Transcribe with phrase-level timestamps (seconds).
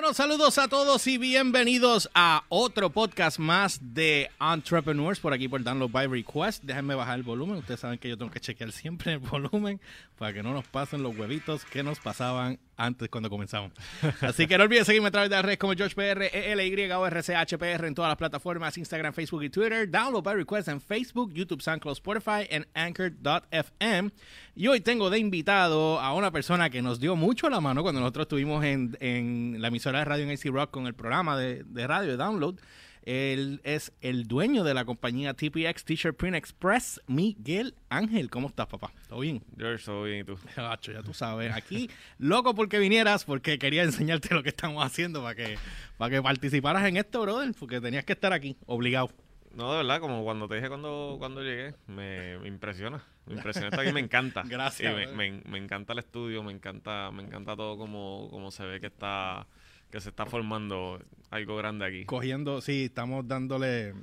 [0.00, 5.64] Bueno, saludos a todos y bienvenidos a otro podcast más de Entrepreneurs por aquí por
[5.64, 6.62] Download by Request.
[6.62, 7.56] Déjenme bajar el volumen.
[7.56, 9.80] Ustedes saben que yo tengo que chequear siempre el volumen
[10.16, 13.72] para que no nos pasen los huevitos que nos pasaban antes cuando comenzamos.
[14.22, 17.84] Así que no olviden seguirme a través de las redes como GeorgePR, ELY o RCHPR
[17.84, 19.90] en todas las plataformas, Instagram, Facebook y Twitter.
[19.90, 24.10] Download by Request en Facebook, YouTube, SoundCloud, Spotify en Anchor.fm.
[24.54, 28.00] Y hoy tengo de invitado a una persona que nos dio mucho la mano cuando
[28.00, 31.64] nosotros estuvimos en, en la emisora de radio en AC Rock con el programa de,
[31.64, 32.54] de radio de Download.
[33.02, 38.30] Él es el dueño de la compañía TPX T-Shirt Print Express, Miguel Ángel.
[38.30, 38.92] ¿Cómo estás, papá?
[39.08, 39.42] ¿Todo bien?
[39.56, 40.38] George, todo bien, ¿y tú?
[40.56, 41.52] Gacho, ya tú sabes.
[41.54, 45.58] Aquí, loco porque vinieras, porque quería enseñarte lo que estamos haciendo para que,
[45.96, 49.10] para que participaras en esto, brother, porque tenías que estar aquí, obligado.
[49.54, 53.02] No, de verdad, como cuando te dije cuando, cuando llegué, me, me impresiona.
[53.26, 54.42] Me impresiona estar aquí, me encanta.
[54.46, 58.50] Gracias, Y me, me, me encanta el estudio, me encanta, me encanta todo como, como
[58.50, 59.46] se ve que está,
[59.90, 61.00] que se está formando
[61.30, 62.04] algo grande aquí.
[62.04, 63.94] Cogiendo, sí, estamos dándole,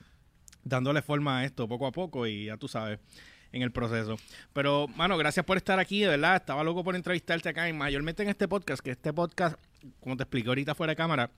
[0.63, 2.99] dándole forma a esto poco a poco y ya tú sabes,
[3.51, 4.17] en el proceso.
[4.53, 6.35] Pero, mano, gracias por estar aquí, de verdad.
[6.37, 9.57] Estaba loco por entrevistarte acá, y mayormente en este podcast, que este podcast,
[9.99, 11.29] como te expliqué ahorita fuera de cámara,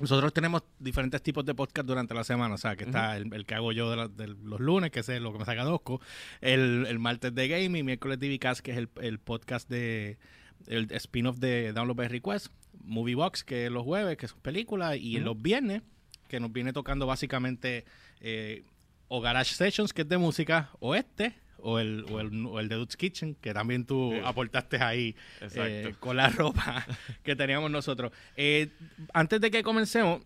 [0.00, 3.46] nosotros tenemos diferentes tipos de podcast durante la semana, o sea, que está el, el
[3.46, 6.00] que hago yo de, la- de los lunes, que es lo que me saca Dosco,
[6.40, 10.18] el, el martes de gaming, miércoles de VCast, que es el, el podcast de
[10.66, 12.48] el spin-off de Download by Request,
[12.82, 15.82] Movie Box, que es los jueves, que son películas, y los viernes,
[16.28, 17.84] que nos viene tocando básicamente
[18.20, 18.64] eh,
[19.08, 22.68] o Garage Sessions, que es de música, o este, o el, o el, o el
[22.68, 24.20] de Dude's Kitchen, que también tú Sí.
[24.24, 25.14] aportaste ahí
[25.54, 26.86] eh, con la ropa
[27.22, 28.12] que teníamos nosotros.
[28.36, 28.70] Eh,
[29.12, 30.22] antes de que comencemos,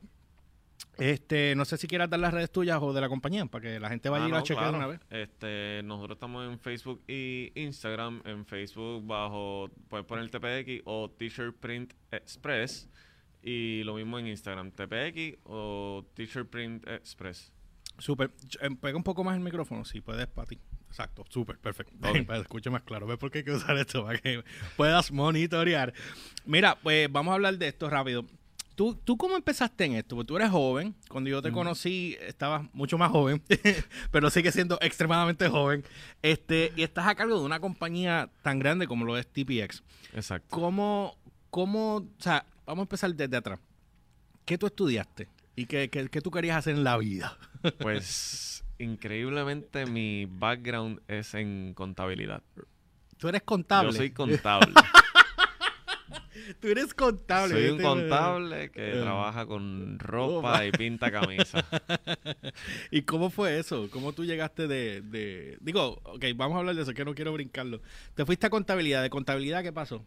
[0.98, 3.80] este, no sé si quieras dar las redes tuyas o de la compañía para que
[3.80, 4.78] la gente vaya Ah, a ir a no, chequear claro.
[4.78, 5.00] una vez.
[5.10, 8.22] Este, nosotros estamos en Facebook y Instagram.
[8.25, 12.88] En Facebook bajo, puedes poner TPX o T-Shirt Print Express.
[13.42, 17.53] Y lo mismo en Instagram, TPX o T-Shirt Print Express.
[17.98, 18.31] Súper.
[18.60, 20.58] Eh, Pega un poco más el micrófono, si puedes, para ti.
[20.88, 21.94] Exacto, súper, perfecto.
[21.98, 22.03] Ok.
[22.26, 23.06] para que escuche más claro.
[23.06, 24.04] ¿Ves por qué hay que usar esto?
[24.04, 24.42] Para que
[24.76, 25.92] puedas monitorear.
[26.47, 28.25] Mira, pues vamos a hablar de esto rápido.
[28.78, 30.15] ¿Tú, ¿Tú cómo empezaste en esto?
[30.15, 30.94] Porque tú eres joven.
[31.09, 33.43] Cuando yo te conocí, estabas mucho más joven,
[34.12, 35.83] pero sigue siendo extremadamente joven.
[36.22, 39.83] Este, y estás a cargo de una compañía tan grande como lo es TPX.
[40.15, 40.47] Exacto.
[40.50, 41.19] ¿Cómo,
[41.50, 43.59] cómo, o sea, vamos a empezar desde atrás.
[44.44, 45.27] ¿Qué tú estudiaste?
[45.56, 47.37] ¿Y qué, qué, qué tú querías hacer en la vida?
[47.81, 52.44] Pues increíblemente mi background es en contabilidad.
[53.17, 53.91] Tú eres contable.
[53.91, 54.72] Yo soy contable.
[56.60, 57.54] Tú eres contable.
[57.54, 59.00] soy un contable que Eh.
[59.00, 61.64] trabaja con ropa y pinta camisa.
[62.91, 63.88] ¿Y cómo fue eso?
[63.91, 65.56] ¿Cómo tú llegaste de, de...
[65.60, 67.81] Digo, ok, vamos a hablar de eso, que no quiero brincarlo.
[68.14, 69.03] Te fuiste a contabilidad.
[69.03, 70.04] ¿De contabilidad qué pasó?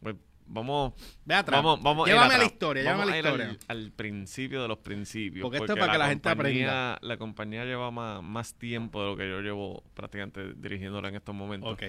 [0.00, 0.16] Pues
[0.46, 0.94] vamos
[1.24, 1.62] Ve atrás.
[1.62, 3.64] Vamos, vamos llévame a la historia, Vamos llévame a la ir al- historia.
[3.68, 5.42] Al, principio de los principios.
[5.42, 9.06] Porque esto es para que la gente compañía- La compañía lleva más, más tiempo de
[9.10, 11.72] lo que yo llevo prácticamente dirigiéndola en estos momentos.
[11.72, 11.82] Ok.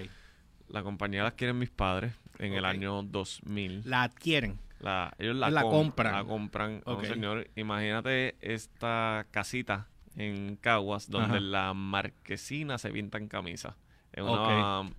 [0.72, 3.82] La compañía la adquieren mis padres en el año 2000.
[3.84, 4.58] La adquieren.
[4.80, 6.12] La, ellos la, La com- compran.
[6.12, 7.00] La compran a Ok.
[7.00, 7.48] un señor.
[7.54, 11.36] Imagínate esta casita en Caguas donde Ajá.
[11.36, 13.74] en la marquesina se pintan camisas.
[14.12, 14.90] Es una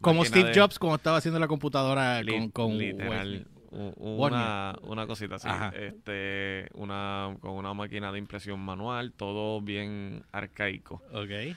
[0.00, 5.06] Como Steve de- Jobs, como estaba haciendo la computadora Li- con, con literal una, una
[5.06, 5.70] cosita así Ajá.
[5.74, 11.56] este una con una máquina de impresión manual todo bien arcaico Ok.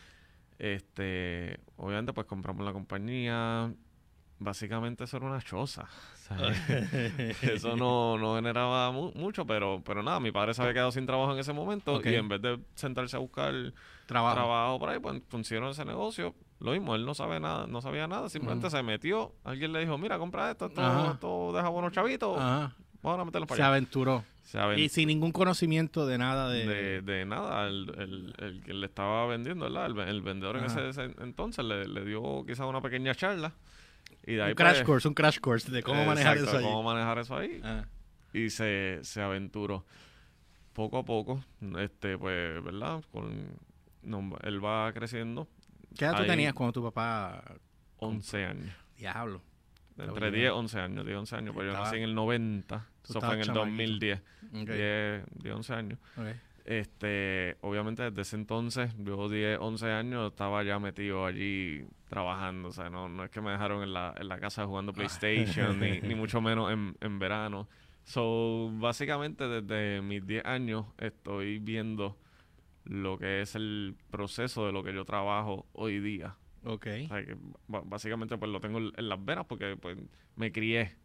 [0.60, 3.74] Este obviamente pues compramos la compañía
[4.40, 5.86] básicamente eso era una choza
[6.16, 6.58] ¿sabes?
[7.42, 11.06] eso no, no generaba mu- mucho pero pero nada mi padre se había quedado sin
[11.06, 13.54] trabajo en ese momento y en vez de sentarse a buscar
[14.06, 14.36] Trabajo.
[14.36, 16.36] trabajo por ahí, pues funcionó ese negocio.
[16.60, 19.98] Lo mismo, él no sabe nada, no sabía nada, simplemente se metió, alguien le dijo,
[19.98, 22.76] mira, compra esto, esto, esto deja buenos chavitos, Ajá.
[23.02, 23.68] vamos a meterlo Se para allá.
[23.70, 24.24] aventuró.
[24.78, 26.66] Y sin ningún conocimiento de nada de...
[26.68, 29.88] de, de nada, el, el, el que le estaba vendiendo, ¿verdad?
[29.88, 33.54] El, el vendedor en ese, ese entonces le, le dio quizás una pequeña charla.
[34.26, 36.64] Y de ahí un crash pues, course, un crash course de cómo manejar eso allí.
[36.66, 37.60] cómo manejar eso ahí.
[37.64, 37.86] Ah.
[38.34, 39.86] y se, se aventuró
[40.74, 41.44] poco a poco,
[41.80, 43.04] este, pues, ¿verdad?
[43.12, 43.48] Con,
[44.04, 45.48] no, él va creciendo,
[45.98, 47.44] ¿Qué edad tú Ahí- tenías cuando tu papá...
[47.98, 48.76] 11 años.
[48.98, 49.42] Diablo.
[49.98, 50.42] Entre bien.
[50.44, 53.30] 10 11 años, 10, 11 años, pues yo nací en el 90, Tú eso fue
[53.30, 56.00] en el estabas 2010, Ok, 10, 10, 11 años.
[56.18, 56.26] ok.
[56.66, 62.72] Este, obviamente desde ese entonces, yo 10, 11 años, estaba ya metido allí trabajando, o
[62.72, 66.02] sea, no, no es que me dejaron en la, en la casa jugando PlayStation, ni,
[66.02, 67.70] ni mucho menos en, en verano.
[68.04, 72.18] So, básicamente desde mis 10 años estoy viendo
[72.84, 76.36] lo que es el proceso de lo que yo trabajo hoy día.
[76.66, 76.88] Ok.
[77.06, 79.98] O sea, que básicamente pues lo tengo en las venas porque pues
[80.36, 80.96] me crié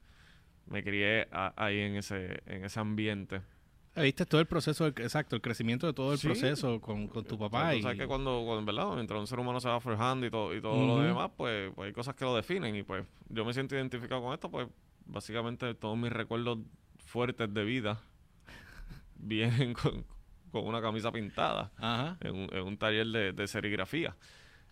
[0.66, 3.42] me crié a- ahí en ese, en ese ambiente.
[3.96, 6.28] Viste todo el proceso, exacto, el crecimiento de todo el Sí.
[6.28, 7.72] proceso con, con tu O sea, papá.
[7.72, 10.24] tú y, sabes que cuando, cuando, en verdad, mientras un ser humano se va forjando
[10.26, 10.86] y todo, y todo Ujú.
[10.98, 12.76] lo demás, pues, pues hay cosas que lo definen.
[12.76, 14.68] Y pues yo me siento identificado con esto, pues
[15.06, 16.58] básicamente todos mis recuerdos
[16.98, 18.00] fuertes de vida
[19.16, 20.04] vienen con,
[20.52, 22.16] con una camisa pintada Ajá.
[22.20, 24.16] en un, en un taller de, de serigrafía.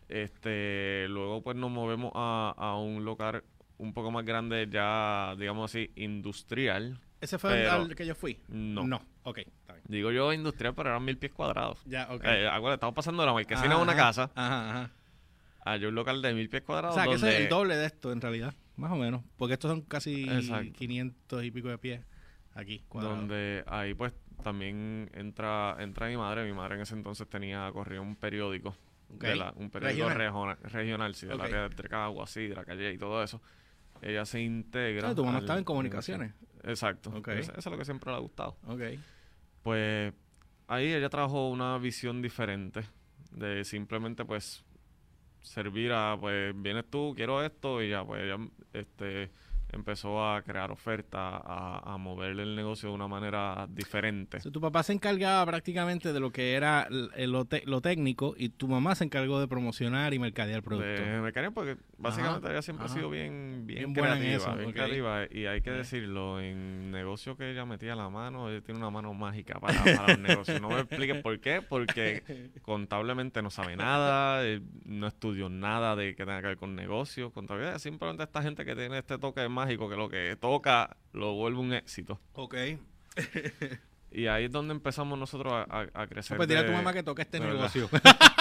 [0.09, 3.45] Este, luego pues nos movemos a, a un local
[3.77, 6.99] un poco más grande ya, digamos así, industrial.
[7.21, 8.41] ¿Ese fue Pero- al que yo fui?
[8.49, 8.87] No.
[8.87, 9.85] No, ok, está bien.
[9.89, 11.81] Digo yo industrial, pero eran mil pies cuadrados.
[11.85, 12.23] Ya, ok.
[12.25, 14.91] Eh, acuérdate, estamos pasando de la marquesina de una casa Ajá, ajá.
[15.65, 16.95] a un local de mil pies O cuadrados.
[16.95, 18.55] sea, que ese es el doble de esto, en realidad.
[18.77, 19.23] Más o menos.
[19.37, 20.73] Porque estos son casi Exacto.
[20.79, 22.01] 500 y pico de pies
[22.55, 22.85] aquí.
[22.89, 23.19] cuadrados.
[23.19, 24.13] donde ahí pues
[24.45, 26.45] también entra entra mi madre.
[26.47, 28.77] Mi madre en ese entonces tenía, corría un periódico.
[29.09, 30.59] De la- un periódico Regional.
[30.63, 31.45] regional, sí, del Ok.
[31.47, 33.41] área de Cagua, sí, de la calle y todo eso.
[34.03, 35.09] Ella se integra.
[35.11, 36.33] Ah, tu mamá al- estaba en comunicaciones.
[36.65, 37.11] Exacto.
[37.17, 38.57] Eso, eso es lo que siempre le ha gustado.
[39.63, 40.13] Pues
[40.67, 42.83] ahí ella trabajó una visión diferente
[43.33, 44.65] de simplemente pues
[45.41, 48.39] servir a pues vienes tú, quiero esto y ya pues ella
[48.73, 49.31] este
[49.73, 54.38] empezó a crear ofertas, a, a mover el negocio de una manera diferente.
[54.41, 58.49] Tu papá se encargaba prácticamente de lo que era l- lo, te- lo técnico y
[58.50, 60.87] tu mamá se encargó de promocionar y mercadear el producto.
[61.03, 62.95] De porque básicamente Ajá, ella siempre ajá.
[62.95, 66.41] ha sido bien bien, Bien buena en creativa, eso, bien creativa y hay que decirlo,
[66.41, 70.19] en negocio que ella metía la mano, ella tiene una mano mágica para, para los
[70.21, 70.61] negocios.
[70.61, 72.23] No me expliques por qué, porque
[72.62, 77.33] contablemente no sabe nada, eh, no estudió nada de que tenga que ver con negocios,
[77.33, 81.59] contabilidad, simplemente esta gente que tiene este toque mágico que lo que toca lo vuelve
[81.59, 82.21] un éxito.
[82.35, 82.55] Ok.
[84.11, 86.37] Y ahí es donde empezamos nosotros a, a- a crecer.
[86.39, 87.91] pues dile a tu mamá que toque este negocio.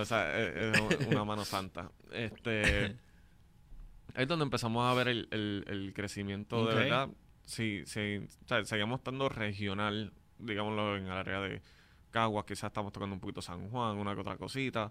[0.00, 1.90] o sea, es, es una mano santa.
[2.12, 2.84] Este,
[4.14, 7.08] ahí es donde empezamos a ver el, el- el crecimiento de verdad.
[7.44, 11.62] Sí, sí, o sea, seguimos estando regional, digámoslo, en el área de
[12.10, 14.90] Caguas, quizás estamos tocando un poquito San Juan, una que otra cosita,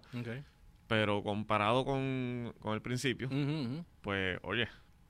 [0.86, 3.28] pero comparado con, con el principio,
[4.02, 4.68] pues, oye,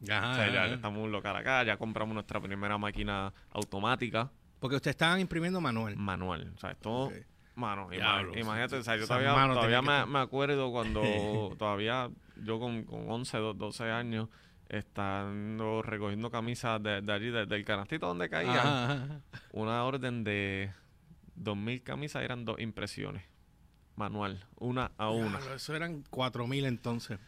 [0.09, 0.75] Ajá, o sea, ya ajá.
[0.75, 5.97] estamos local acá, ya compramos nuestra primera máquina automática Porque ustedes estaban imprimiendo manual.
[5.97, 7.13] manual, o sea, Ok.
[7.55, 11.03] Mano, Diablo, imagínate, o sea, yo todavía, todavía que me, me acuerdo cuando
[11.59, 12.11] todavía
[12.43, 14.29] yo con, con 11, do- 12 años
[14.69, 19.21] estando recogiendo camisas de, de allí, de- del canastito donde caían, Ajá,
[19.53, 20.73] una orden de
[21.37, 23.25] 2.000 camisas eran dos impresiones,
[23.97, 27.19] manual, una a una, Diablo, eso eran 4000 entonces.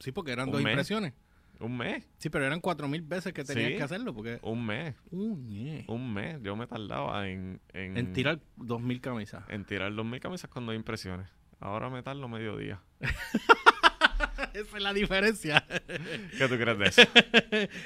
[0.00, 0.72] Sí, porque eran Un dos mes.
[0.72, 1.12] impresiones.
[1.60, 3.76] Un mes, Sí, pero eran 4000 veces que tenías Sí.
[3.76, 4.14] que hacerlo.
[4.14, 4.38] Porque.
[4.42, 5.84] un mes, Uñe.
[5.88, 9.44] un mes, yo me tardaba en, en, En tirar 2000 camisas.
[9.48, 11.28] en tirar 2.000 camisas con dos impresiones,
[11.60, 12.80] ahora me tardo mediodía.
[14.54, 15.64] Esa es la diferencia.
[15.68, 17.02] ¿Qué tú crees de eso?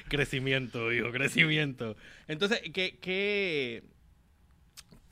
[0.09, 1.97] crecimiento, hijo, crecimiento.
[2.29, 3.83] Entonces, ¿qué, qué-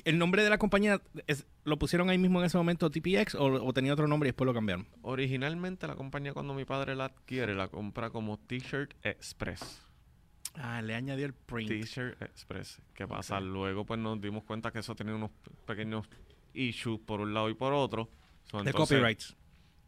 [0.05, 3.44] el nombre de la compañía es, lo pusieron ahí mismo en ese momento TPX o,
[3.44, 4.87] o tenía otro nombre y después lo cambiaron?
[5.02, 9.82] Originalmente la compañía cuando mi padre la adquiere la compra como T-Shirt Express.
[10.55, 11.69] Ah, le añadió el print.
[11.69, 12.82] T-Shirt Express.
[12.94, 13.41] ¿Qué pasa?
[13.41, 15.31] Luego pues nos dimos cuenta que eso tenía unos
[15.67, 16.06] pequeños
[16.55, 18.08] issues por un lado y por otro.
[18.51, 19.36] So, de entonces, copyrights.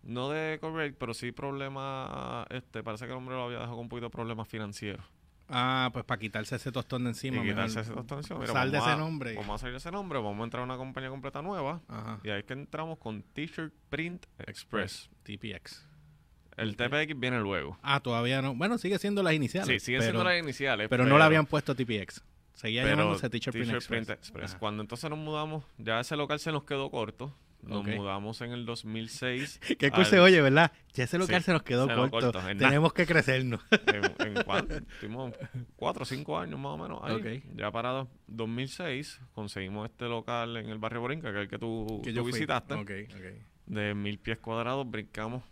[0.03, 3.85] No de copyright, pero sí problemas, este, parece que el hombre lo había dejado con
[3.85, 5.05] un poquito de problemas financieros.
[5.49, 7.45] Ah, pues para quitarse ese tostón de encima.
[7.45, 8.41] y quitarse ese tostón encima.
[8.41, 9.35] Mira, Sal de ese a- nombre.
[9.35, 11.81] Vamos a salir de ese nombre, vamos a entrar a una compañía completa nueva.
[11.89, 12.21] Ajá.
[12.25, 15.11] Y ahí es que entramos con T-Shirt Print Express.
[15.25, 15.87] TPX.
[16.57, 17.79] El TPX viene luego.
[17.83, 18.55] Ah, todavía no.
[18.55, 19.69] Bueno, sigue siendo las iniciales.
[19.69, 20.89] Sí, siguen siendo las iniciales.
[20.89, 22.23] Pero no le habían puesto TPX.
[22.55, 24.07] Seguía llamándose Teacher Print T-Shirt Express.
[24.07, 24.55] Print Express.
[24.57, 27.35] Cuando entonces nos mudamos, ya ese local se nos quedó corto.
[27.63, 29.61] Nos mudamos en el 2006.
[29.79, 30.73] Qué al- cool se oye, ¿verdad?
[30.95, 32.33] Ya ese local Sí, se nos quedó se nos corto.
[32.33, 32.49] corto.
[32.59, 33.61] Tenemos que crecernos.
[33.87, 35.33] En, en cuatro, estuvimos
[35.77, 37.15] cuatro o cinco años más o menos ahí.
[37.41, 37.45] Ok.
[37.57, 42.01] Ya para 2006 conseguimos este local en el barrio Borinca, que es el que tú,
[42.05, 42.75] que tú yo visitaste.
[43.67, 45.43] De mil pies cuadrados brincamos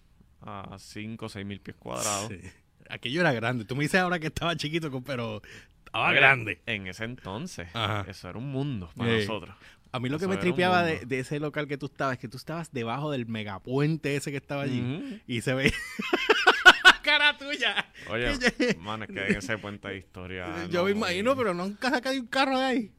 [0.43, 2.29] a cinco o seis mil pies cuadrados.
[2.29, 2.40] Sí.
[2.88, 3.64] Aquello era grande.
[3.64, 5.43] Tú me dices ahora que estaba chiquito, pero
[5.87, 6.61] estaba grande.
[6.67, 8.05] En ese entonces, Ajá.
[8.09, 9.26] eso era un mundo para Sí.
[9.26, 9.55] nosotros.
[9.92, 12.37] A mí lo que me tripeaba de, ese local que tú estabas es que tú
[12.37, 15.23] estabas debajo del megapuente ese que estaba allí.
[15.26, 15.73] Y se veía...
[17.02, 17.87] ¡Cara tuya!
[18.09, 18.38] Oye,
[18.78, 20.66] man, es que en ese puente de historia.
[20.68, 22.92] yo no, me imagino, pero nunca saca de un carro de ahí.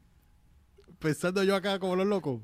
[0.98, 2.40] Pensando yo acá como los locos.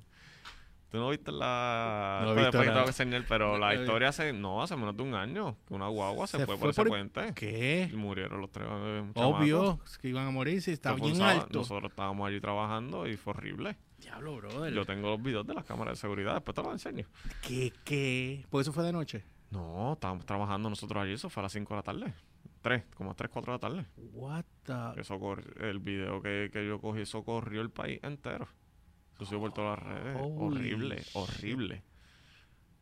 [0.91, 2.21] Tú no viste la.
[2.25, 4.33] No he Después- visto después la- tengo que enseñar, pero No, la no, historia hace.
[4.33, 5.57] No, hace menos de un año.
[5.67, 7.35] Que una guagua se, Se fue, fue por ese por- puente.
[7.35, 7.91] ¿Qué?
[7.93, 8.67] Y murieron los tres.
[8.71, 11.59] eh, Obvio, es que iban a morir si un bien alto.
[11.59, 13.77] Nosotros estábamos allí trabajando y fue horrible.
[13.99, 14.73] Diablo, brother.
[14.73, 16.35] Yo tengo los videos de las cámaras de seguridad.
[16.35, 17.05] Después te los enseño.
[17.47, 18.47] ¿Qué, qué?
[18.49, 19.25] Pues eso fue de noche.
[19.51, 21.13] No, estábamos trabajando nosotros allí.
[21.15, 22.15] Eso fue a las 5 de la tarde.
[22.63, 23.87] 3, como 3, 4 de la tarde.
[24.13, 25.01] What the...
[25.01, 25.19] Eso
[25.61, 28.49] el video que, que yo cogí, eso corrió el país entero.
[29.25, 30.17] Subió por todas las redes.
[30.21, 31.09] Holy horrible, shit.
[31.17, 31.83] horrible.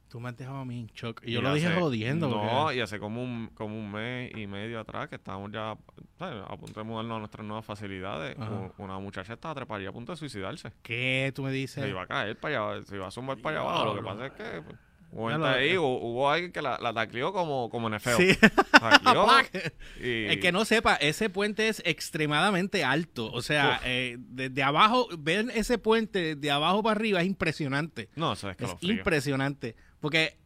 [0.08, 1.20] Tú me has dejado a mí en shock.
[1.24, 2.28] Y yo Y lo dije hace- jodiendo.
[2.28, 5.76] No, porque- y hace como un, como un mes y medio atrás que estábamos ya
[6.18, 6.42] ¿sabes?
[6.46, 8.38] a punto de mudarnos a nuestras nuevas facilidades.
[8.38, 8.70] Ajá.
[8.78, 10.72] Una muchacha estaba trepada y a punto de suicidarse.
[10.82, 11.88] ¿Qué tú me Se dices?
[11.88, 13.84] iba a caer para allá, se iba a zumbar para allá abajo.
[13.86, 14.76] Lo que pasa es que pues,
[15.12, 18.16] hubo, ahí, alguien que la, la tacleó como, como nefeo.
[18.16, 18.36] Sí.
[18.70, 19.26] Tacleó
[20.00, 23.30] y- El que no sepa, ese puente es extremadamente alto.
[23.32, 28.08] O sea, eh, desde abajo, ver ese puente de abajo para arriba es impresionante.
[28.16, 28.92] No, eso es que Es lo frío.
[28.92, 29.76] impresionante.
[30.00, 30.36] Porque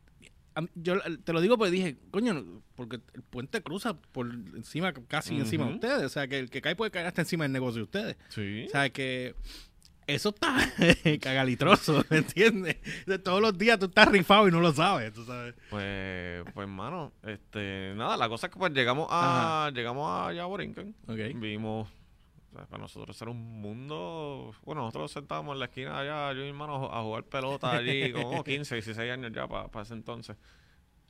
[0.75, 5.67] yo te lo digo porque dije, coño, porque el puente cruza por encima, casi encima
[5.67, 6.03] de ustedes.
[6.05, 8.17] O sea, que el que cae puede caer hasta encima del negocio de ustedes.
[8.29, 8.65] Sí.
[8.67, 9.35] O sea, que
[10.15, 10.57] eso está
[11.21, 12.77] cagalitroso, ¿me entiendes?
[13.07, 15.55] De todos los días tú estás rifado y no lo sabes, tú sabes.
[15.71, 20.47] Pues, pues, hermano, este, nada, la cosa es que pues llegamos a, llegamos allá a.
[20.47, 21.19] Ok.
[21.37, 26.33] Vimos, o sea, para nosotros era un mundo, bueno, nosotros sentábamos en la esquina allá,
[26.33, 29.95] yo y mi hermano, a jugar pelota allí, como 15, 16 años ya para ese
[29.95, 30.37] entonces.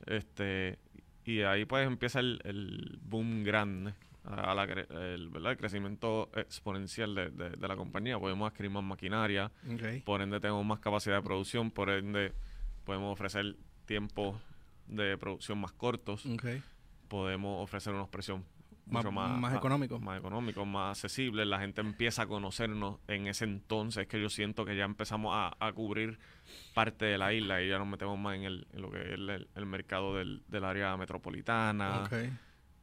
[0.05, 0.79] Este,
[1.25, 3.93] y ahí pues empieza el, el boom grande,
[4.23, 5.51] a la el, ¿verdad?
[5.53, 8.19] el crecimiento exponencial de, de- de la compañía.
[8.19, 9.51] Podemos adquirir más maquinaria,
[10.05, 12.33] por ende tenemos más capacidad de producción, por ende
[12.85, 14.37] podemos ofrecer tiempos
[14.87, 16.25] de producción más cortos,
[17.07, 18.39] podemos ofrecer unos precios
[18.85, 20.01] Más- mucho más, más económicos.
[20.01, 21.47] más económicos, más accesibles.
[21.47, 25.55] La gente empieza a conocernos en ese entonces que yo siento que ya empezamos a,
[25.65, 26.19] a cubrir
[26.73, 29.11] parte de la isla y ya nos metemos más en, el, en lo que es
[29.11, 32.01] el, el mercado del, del área metropolitana.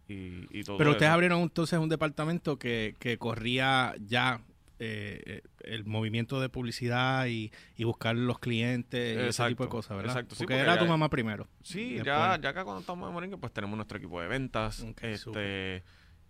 [0.09, 1.15] Y, y todo Pero ustedes eso.
[1.15, 4.41] abrieron entonces un departamento que, que corría ya
[4.81, 9.69] eh, eh, el movimiento de publicidad y, y buscar los clientes y ese tipo de
[9.71, 10.13] cosas, ¿verdad?
[10.13, 11.49] exacto, sí, porque, porque era ya- tu mamá primero.
[11.63, 12.07] Sí, Después.
[12.07, 14.87] ya, ya acá cuando estamos en Moringa, pues tenemos nuestro equipo de ventas.
[15.03, 15.83] Este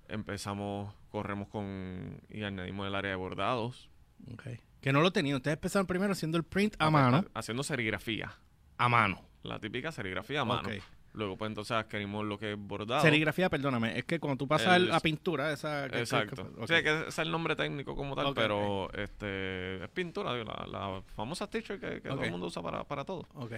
[0.08, 3.90] Empezamos, corremos con y añadimos el área de bordados.
[4.32, 4.44] Ok.
[4.80, 5.37] Que no lo tenían.
[5.37, 7.26] Ustedes empezaron primero haciendo el print a mano.
[7.35, 8.32] Haciendo serigrafía.
[8.78, 9.23] A mano.
[9.42, 10.66] La típica serigrafía a mano.
[10.68, 10.76] Ok.
[11.15, 13.00] Luego, pues entonces adquirimos lo que es bordado.
[13.03, 13.99] Serigrafía, perdóname.
[13.99, 15.85] Es que cuando tú pasas El- la pintura, esa.
[15.87, 16.37] que- que- Exacto.
[16.55, 16.69] que- ok.
[16.69, 21.03] Sí, que ese es el nombre técnico como tal, pero este es pintura, la, la
[21.17, 23.27] famosa t-shirt que, que todo el mundo usa para, para todo.
[23.35, 23.53] Ok.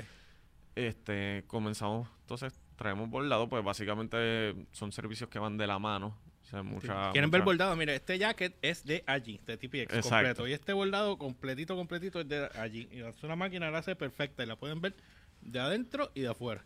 [0.76, 6.16] Este, comenzamos, entonces traemos bordado, pues básicamente son servicios que van de la mano.
[6.42, 7.76] O sea, mucha, ¿Quieren ver bordado?
[7.76, 10.09] Mire, este jacket es de allí, de TPX Exacto.
[10.11, 10.49] completo.
[10.49, 12.88] Y este bordado completito, completito es de allí.
[12.90, 14.95] Y es una máquina la hace perfecta y la pueden ver
[15.40, 16.64] de adentro y de afuera.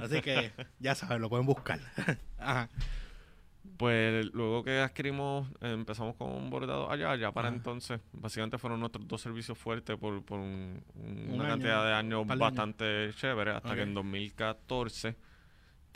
[0.00, 1.80] Así que ya saben, lo pueden buscar.
[2.38, 2.68] Ajá.
[3.76, 7.56] Pues luego que adquirimos, empezamos con un bordado allá, ya para Ajá.
[7.56, 11.84] entonces, básicamente fueron nuestros dos servicios fuertes por, por un- un- Un una año, cantidad
[11.84, 15.16] de años bastante chévere, hasta que en 2014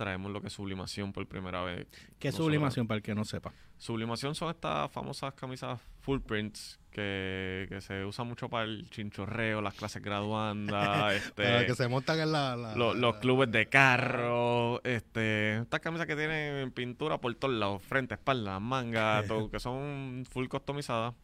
[0.00, 1.87] traemos lo que es sublimación por primera vez.
[2.19, 3.52] ¿Qué es sublimación para el que no sepa?
[3.76, 9.61] Sublimación son estas famosas camisas full prints que, que se usan mucho para el chinchorreo,
[9.61, 12.57] las clases graduandas, este, se montan en la...
[12.76, 18.14] lo- los clubes de carro, este, estas camisas que tienen pintura por todos lados, frente,
[18.14, 21.14] espalda, manga, todo, que son full customizadas.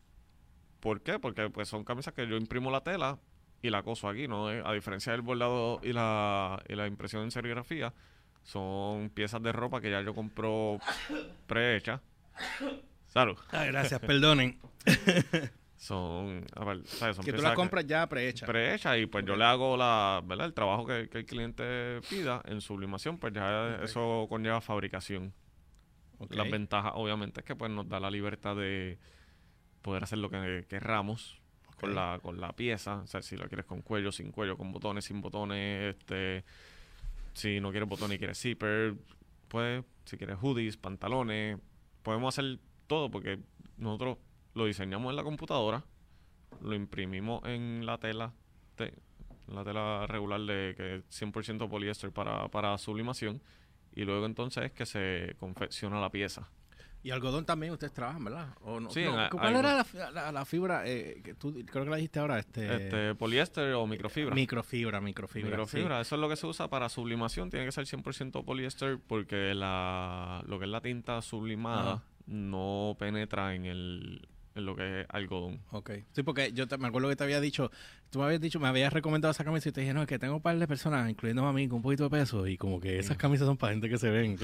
[0.81, 1.19] ¿Por qué?
[1.19, 3.19] Porque pues son camisas que yo imprimo la tela
[3.63, 4.53] y la coso aquí, ¿no?
[4.53, 7.93] Eh, A diferencia del bordado y la, y la impresión en serigrafía,
[8.47, 10.79] son piezas de ropa que ya yo compro
[11.49, 12.01] prehechas.
[13.09, 13.37] Salud.
[13.51, 14.59] Ay, gracias, perdonen.
[15.77, 17.17] Son, a ver, ¿sabes?
[17.17, 18.47] Son que tú piezas la compras ya prehecha.
[18.47, 20.47] prehecha y pues yo le hago la, ¿verdad?
[20.47, 23.85] el trabajo que, que el cliente pida en sublimación, pues ya Ok.
[23.85, 25.35] eso conlleva fabricación.
[26.31, 28.99] Las ventajas obviamente es que pues nos da la libertad de
[29.83, 31.43] poder hacer lo que querramos
[31.79, 34.73] con la con la pieza, o sea, si la quieres con cuello, sin cuello, con
[34.73, 36.45] botones, sin botones, este
[37.37, 38.95] si no quieres botones y quieres zipper,
[39.49, 41.59] pues si quieres hoodies, pantalones,
[42.03, 43.39] podemos hacer todo porque
[43.77, 44.17] nosotros
[44.55, 45.85] lo diseñamos en la computadora,
[46.63, 48.33] lo imprimimos en la tela,
[48.75, 48.95] te-
[49.49, 53.43] la tela regular de que es 100% poliéster para, para sublimación
[53.95, 56.49] y luego entonces es que se confecciona la pieza.
[57.03, 58.49] Y algodón también ustedes trabajan, ¿verdad?
[58.63, 58.91] ¿O no?
[58.91, 61.91] Sí, No, en- ¿Cuál era la, fi- la- la fibra eh, que tú creo que
[61.91, 62.39] la dijiste ahora?
[62.41, 64.35] Este, Este, poliéster o microfibra.
[64.35, 65.51] microfibra, microfibra.
[65.51, 69.55] Microfibra, eso es lo que se usa para sublimación, tiene que ser 100% poliéster porque
[69.55, 75.07] la, lo que es la tinta sublimada no penetra en el en lo que es
[75.11, 75.61] algodón.
[75.71, 75.91] Ok.
[76.13, 77.71] Sí, porque yo te- me acuerdo que te había dicho,
[78.11, 80.19] tú me habías dicho, me habías recomendado esa camisa y te dije, no, es que
[80.19, 82.81] tengo un par de personas, incluyendo a mí, con un poquito de peso y como
[82.81, 84.37] que esas camisas son para gente que se ven.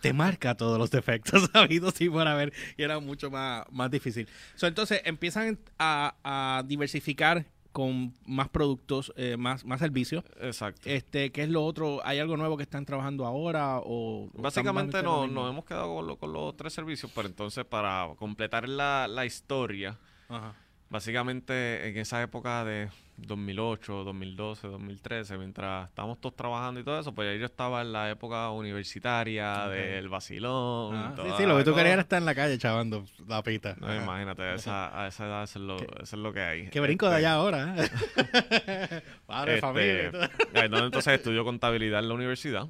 [0.00, 4.28] Te marca todos los defectos habidos y por haber y era mucho más, más difícil.
[4.54, 10.24] So, entonces empiezan a, a diversificar con más productos, eh, más, más servicios.
[10.40, 10.82] Exacto.
[10.88, 12.00] Este, ¿Qué es lo otro?
[12.04, 13.78] ¿Hay algo nuevo que están trabajando ahora?
[13.78, 17.64] O, o Básicamente no, nos hemos quedado con, lo- con los tres servicios, pero entonces
[17.64, 19.98] para completar la, la historia,
[20.28, 20.54] Ajá.
[20.90, 27.14] básicamente en esa época de 2008, 2012, 2013, mientras estábamos todos trabajando y todo eso,
[27.14, 30.94] pues ya yo estaba en la época universitaria, del vacilón.
[30.96, 33.76] Ah, sí, sí, lo que tú querías era estar en la calle chavando la pita.
[33.78, 34.02] No, Ajá.
[34.02, 36.68] imagínate, a esa, a esa edad eso es lo, eso es lo que hay.
[36.70, 37.74] Qué brinco de Este, allá ahora.
[37.78, 39.02] ¿eh?
[39.26, 40.08] Padre Este, familia.
[40.08, 40.22] y todo.
[40.54, 42.66] ahí entonces estudió contabilidad en la universidad.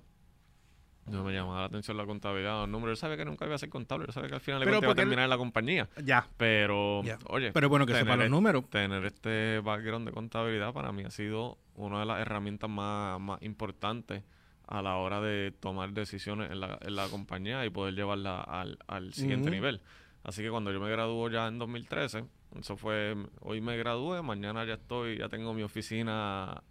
[1.07, 2.99] No me llamaba la atención la contabilidad, los números.
[2.99, 4.07] Yo sabía que nunca iba a ser contable.
[4.07, 5.89] Yo sabía que al final le a él- terminar en la compañía.
[6.05, 6.29] Ya.
[6.37, 7.19] Pero, Ya.
[7.29, 8.71] oye, Pero bueno, que sepa los es- números.
[8.71, 13.43] tener este background de contabilidad para mí ha sido una de las herramientas más, más
[13.43, 14.23] importantes
[14.69, 18.79] a la hora de tomar decisiones en la, en la compañía y poder llevarla al,
[18.87, 19.81] al siguiente nivel.
[20.23, 22.25] Así que cuando yo me graduó ya en 2013,
[22.61, 26.63] eso fue, hoy me gradué, mañana ya estoy, ya tengo mi oficina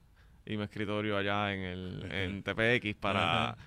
[0.46, 3.58] y mi escritorio allá en el en TPX para.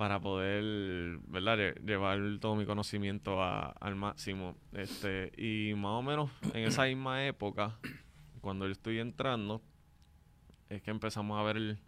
[0.00, 1.58] Para poder, ¿verdad?
[1.58, 4.56] Lle- Llevar todo mi conocimiento a- al máximo.
[4.72, 7.78] Este, y más o menos en esa misma época,
[8.40, 9.60] cuando yo estoy entrando,
[10.70, 11.78] es que empezamos a ver el-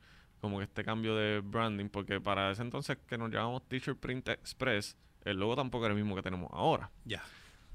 [0.43, 4.29] como que este cambio de branding, porque para ese entonces que nos llamamos Teacher Print
[4.29, 6.91] Express, el logo tampoco era el mismo que tenemos ahora.
[7.07, 7.23] Ya.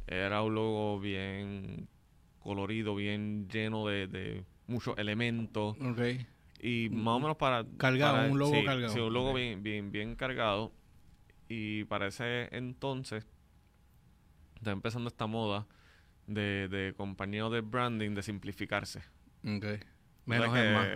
[0.05, 1.87] Era un logo bien
[2.41, 5.79] colorido, bien lleno de, de muchos elementos.
[6.59, 7.65] Y más o menos para...
[7.77, 8.93] Cargado, para- un logo sí, cargado.
[8.93, 10.71] Sí, un logo bien, bien, bien cargado.
[11.49, 13.25] Y para ese entonces,
[14.55, 15.67] está empezando esta moda
[16.25, 18.99] de, de compañía de branding de simplificarse.
[19.45, 19.63] Ok.
[19.63, 19.79] O sea
[20.25, 20.87] Menos es más.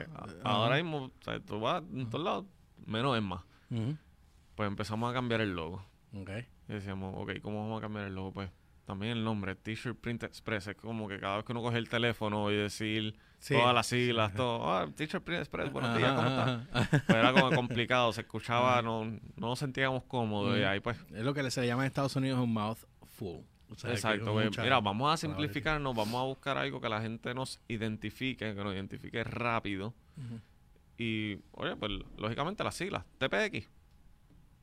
[0.43, 2.45] a- Ahora mismo, o sea, tú vas en todos lados,
[2.85, 3.43] menos es más.
[3.69, 3.95] Ujú.
[4.55, 5.85] Pues empezamos a cambiar el logo.
[6.13, 6.29] Ok.
[6.67, 8.33] Y decíamos, ok, ¿cómo vamos a cambiar el logo?
[8.33, 8.49] Pues
[8.85, 11.87] también el nombre, T-shirt Print Express, es como que cada vez que uno coge el
[11.87, 13.55] teléfono y decir Sí.
[13.55, 16.67] todas las siglas, todo, ah, T-shirt Print Express, buenos días, ¿cómo estás?
[17.07, 20.65] Pues era como complicado, se escuchaba, no, no nos sentíamos cómodos y Mm.
[20.67, 23.43] ahí pues, Es lo que se llama en Estados Unidos un mouthful.
[23.71, 27.01] O sea, exacto, pues, mucha mira, vamos a simplificarnos, vamos a buscar algo que la
[27.01, 29.93] gente nos identifique, que nos identifique rápido.
[30.99, 33.67] Y, oye, pues lógicamente las siglas, TPX,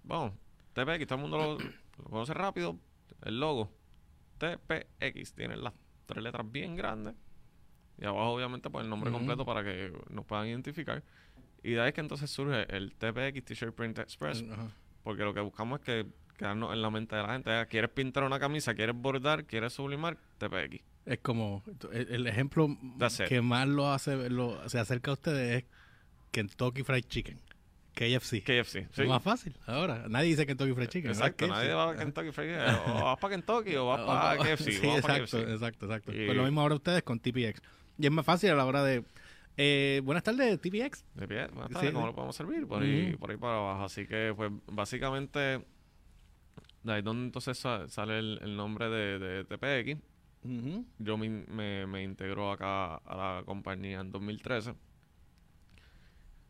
[0.05, 0.35] vamos,
[0.75, 1.59] TPX, todo el mundo lo,
[2.05, 2.79] lo conoce rápido,
[3.23, 3.73] el logo,
[4.39, 5.75] TPX, tiene las
[6.07, 7.15] tres letras bien grandes
[8.01, 11.03] y abajo obviamente pues el nombre completo para que nos puedan identificar
[11.63, 14.69] y de ahí es que entonces surge el TPX T-Shirt Print Express Ajá.
[15.03, 16.07] porque lo que buscamos es que
[16.37, 17.51] quedarnos en la mente de la gente.
[17.51, 18.73] Ah, ¿Quieres pintar una camisa?
[18.73, 19.45] ¿Quieres bordar?
[19.45, 20.17] ¿Quieres sublimar?
[20.39, 20.81] TPX.
[21.05, 22.69] Es como el, el ejemplo
[23.29, 25.69] que más lo hace, lo, se acerca a ustedes es
[26.31, 27.41] Kentucky Fried Chicken,
[27.95, 28.45] KFC.
[28.45, 28.87] KFC.
[28.93, 29.03] Sí.
[29.03, 30.05] Es más fácil ahora.
[30.09, 31.11] Nadie dice Kentucky Fried Chicken.
[31.11, 31.49] Exacto.
[31.49, 32.75] Nadie va a Kentucky Fried Chicken.
[33.01, 34.71] O vas para Kentucky o vas para KFC.
[34.73, 35.53] Sí, vamos pa' exacto, KFC.
[35.55, 36.13] exacto, exacto.
[36.13, 37.61] Y- Pues lo mismo ahora ustedes con TPX.
[37.99, 39.05] Y es más fácil a la hora de...
[39.57, 41.05] Eh, buenas tardes, TPX.
[41.27, 42.11] Pie, buenas Sí, tardes, ¿cómo sí.
[42.11, 42.67] lo podemos servir?
[42.69, 43.85] Por, ahí, por ahí para abajo.
[43.85, 49.45] Así que, pues, básicamente, de ahí donde entonces sa- sale el, el nombre de, de
[49.45, 50.01] TPX.
[50.45, 50.87] Ujú.
[51.01, 54.75] Yo me, me, me integró acá a la compañía en 2013.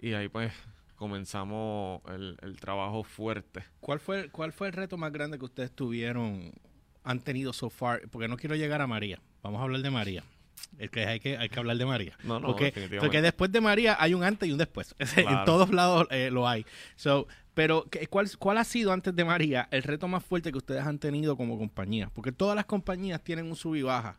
[0.00, 0.52] Y ahí, pues,
[0.96, 3.64] comenzamos el, el trabajo fuerte.
[3.80, 6.52] ¿Cuál fue, ¿Cuál fue el reto más grande que ustedes tuvieron,
[7.04, 8.02] han tenido so far?
[8.10, 9.18] Porque no quiero llegar a María.
[9.42, 10.24] Vamos a hablar de María.
[10.78, 12.16] Es que hay que, hay que hablar de María.
[12.24, 13.00] No, no, porque, definitivamente.
[13.06, 14.94] porque después de María hay un antes y un después.
[15.16, 16.64] en todos lados eh, lo hay.
[16.96, 20.58] So, pero, ¿qué- cuál, ¿cuál ha sido antes de María el reto más fuerte que
[20.58, 22.10] ustedes han tenido como compañía?
[22.14, 24.18] Porque todas las compañías tienen un sub y baja.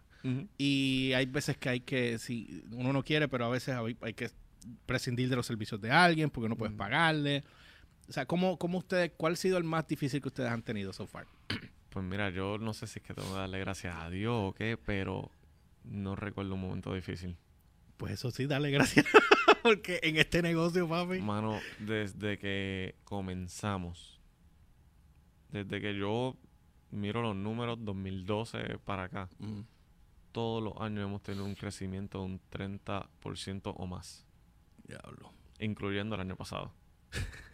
[0.57, 4.13] Y hay veces que hay que, si uno no quiere, pero a veces hay, hay
[4.13, 4.29] que
[4.85, 7.43] prescindir de los servicios de alguien porque no puedes pagarle.
[8.09, 10.91] O sea, ¿cómo, cómo ustedes, ¿cuál ha sido el más difícil que ustedes han tenido
[10.91, 11.25] so far?
[11.89, 14.53] Pues mira, yo no sé si es que tengo que darle gracias a Dios o
[14.53, 15.31] qué, pero
[15.83, 17.37] no recuerdo un momento difícil.
[17.97, 19.05] Pues eso sí, dale gracias.
[19.63, 21.19] porque en este negocio, papi.
[21.19, 24.19] Mano, desde que comenzamos,
[25.51, 26.35] desde que yo
[26.91, 29.61] miro los números 2012 para acá, Mm,
[30.31, 34.25] todos los años hemos tenido un crecimiento de un 30% o más,
[34.87, 35.31] diablo.
[35.59, 36.71] incluyendo el año pasado.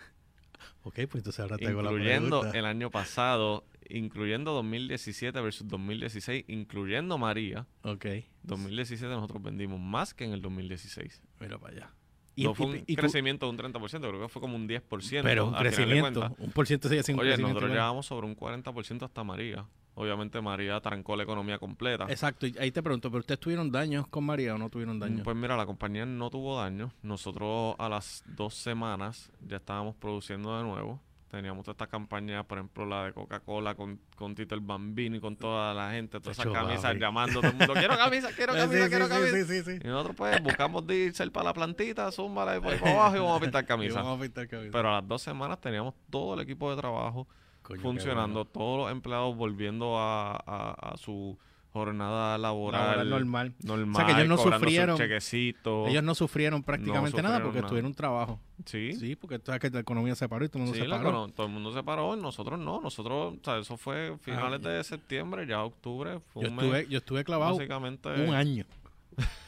[0.88, 2.60] Ok, pues entonces ahora tengo la Incluyendo pregunta.
[2.60, 7.66] el año pasado, incluyendo 2017 versus 2016, incluyendo María.
[7.82, 8.06] Ok,
[8.44, 11.24] 2017 nosotros vendimos más que en el 2016.
[11.40, 11.94] mira para allá.
[12.38, 15.24] no fue un y tú- crecimiento de un 30%, creo que fue como un 10%.
[15.24, 19.24] pero un crecimiento, un por ciento sigue siendo Oye, nosotros llevamos sobre un 40% hasta
[19.24, 19.66] María.
[19.96, 22.06] Obviamente María trancó la economía completa.
[22.10, 25.22] Exacto, y ahí te pregunto, ¿pero ustedes tuvieron daños con María o no tuvieron daños?
[25.24, 26.92] Pues mira, la compañía no tuvo daño.
[27.02, 31.00] Nosotros a las dos semanas ya estábamos produciendo de nuevo.
[31.32, 35.20] teníamos toda esta campaña, por ejemplo, la de Coca-Cola con, con Tito el Bambino y
[35.20, 38.84] con toda la gente, todas esas camisas llamando todo el mundo, quiero camisa, quiero camisa,
[38.86, 39.38] sí, quiero sí, camisa.
[39.38, 39.80] sí, sí, sí.
[39.84, 43.16] Y nosotros pues buscamos de irse para la plantita, zúmbala y por ahí para abajo
[43.18, 44.02] y vamos a pintar Y camisa.
[44.02, 44.72] vamos a pintar camisa.
[44.72, 47.28] Pero a las dos semanas teníamos todo el equipo de trabajo
[47.68, 48.52] Coño, funcionando, bueno.
[48.52, 51.38] todos los empleados volviendo a, a- a su
[51.74, 53.54] jornada laboral, Laboral normal.
[53.64, 54.98] normal, O sea, que ellos no cobrando sus sufrieron.
[54.98, 55.90] chequecitos.
[55.90, 57.70] Ellos no sufrieron prácticamente nada sufrieron porque nada.
[57.70, 58.40] tuvieron trabajo.
[58.66, 60.84] Sí, Sí, porque tú sabes que la economía se paró y todo el mundo Sí,
[60.84, 61.28] se paró.
[61.28, 64.70] todo el mundo se paró, y nosotros no, nosotros, o sea, eso fue finales Ah,
[64.70, 68.64] de septiembre, ya octubre, fue Yo un mes, estuve, yo estuve clavado básicamente, un año.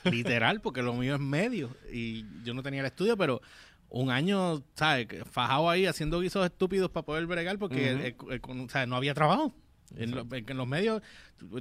[0.04, 1.70] Literal, porque lo mío es medio.
[1.92, 3.42] Y yo no tenía el estudio, pero
[3.90, 5.08] un año, ¿sabes?
[5.32, 9.14] Fajado ahí haciendo guisos estúpidos para poder bregar porque el- el- el- sea, no había
[9.14, 9.54] trabajo.
[9.96, 11.02] En, lo- en los medios,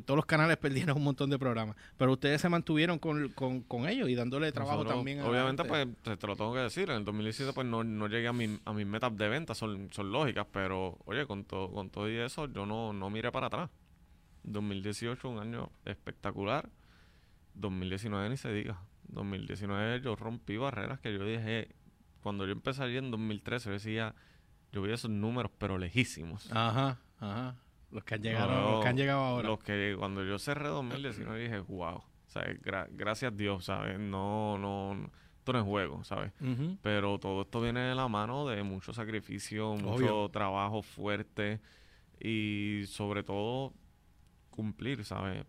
[0.04, 0.56] todos los canales
[0.90, 1.76] perdieron un montón de programas.
[1.96, 5.20] Pero ustedes se mantuvieron con, con, con ellos y dándole trabajo nosotros, también.
[5.20, 8.26] a Obviamente, pues, te, lo tengo que decir, en el 2017 pues no, no llegué
[8.26, 11.88] a, mi, a mis metas de venta, son, son lógicas, pero, oye, con, todo con
[11.90, 13.70] todo y eso, yo no, no miré para atrás.
[14.42, 16.68] 2018, un año espectacular.
[17.54, 18.80] 2019 ni se diga.
[19.08, 21.68] 2019 yo rompí barreras que yo dije,
[22.26, 24.14] cuando yo empecé allí en 2013, yo decía,
[24.72, 26.50] yo vi esos números, pero lejísimos.
[26.50, 27.54] Ajá, ajá.
[27.92, 29.48] Los que han llegado, No, los que han llegado ahora.
[29.48, 32.60] Los que cuando yo cerré 2019 dije, wow, ¿sabes?
[32.62, 33.96] Gra- gracias Dios, ¿sabes?
[34.00, 36.32] No, no, no, esto no es juego, ¿sabes?
[36.82, 40.28] Pero todo esto viene de la mano de mucho sacrificio, mucho Obvio.
[40.30, 41.60] trabajo fuerte
[42.18, 43.72] y sobre todo
[44.50, 45.44] cumplir, ¿sabes?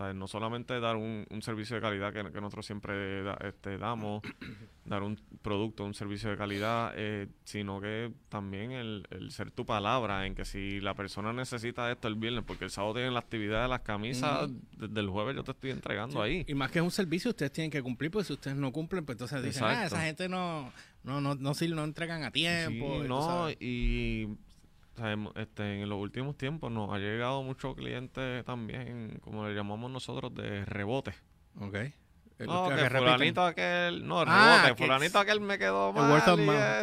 [0.00, 0.14] ¿Sabes?
[0.16, 4.22] No solamente dar un, un servicio de calidad que, que nosotros siempre da- este, damos,
[4.86, 9.66] dar un producto, un servicio de calidad, eh, sino que también el, el ser tu
[9.66, 13.20] palabra en que si la persona necesita esto el viernes, porque el sábado tienen la
[13.20, 16.46] actividad de las camisas, desde el jueves yo te estoy entregando ahí.
[16.48, 19.04] Y más que es un servicio, ustedes tienen que cumplir, porque si ustedes no cumplen,
[19.04, 19.96] pues entonces dicen, ah, Exacto.
[19.96, 20.72] esa gente no,
[21.04, 23.00] no, no, no, no entregan a tiempo.
[23.00, 24.28] Sí, y no, y
[25.02, 29.90] hemos- este, en los últimos tiempos nos ha llegado mucho cliente también, como le llamamos
[29.90, 31.14] nosotros, de rebote.
[31.60, 31.76] Ok.
[32.46, 36.16] No, que que fulanito aquel, no, Ah, rebote, que- fulanito aquel me quedó mal y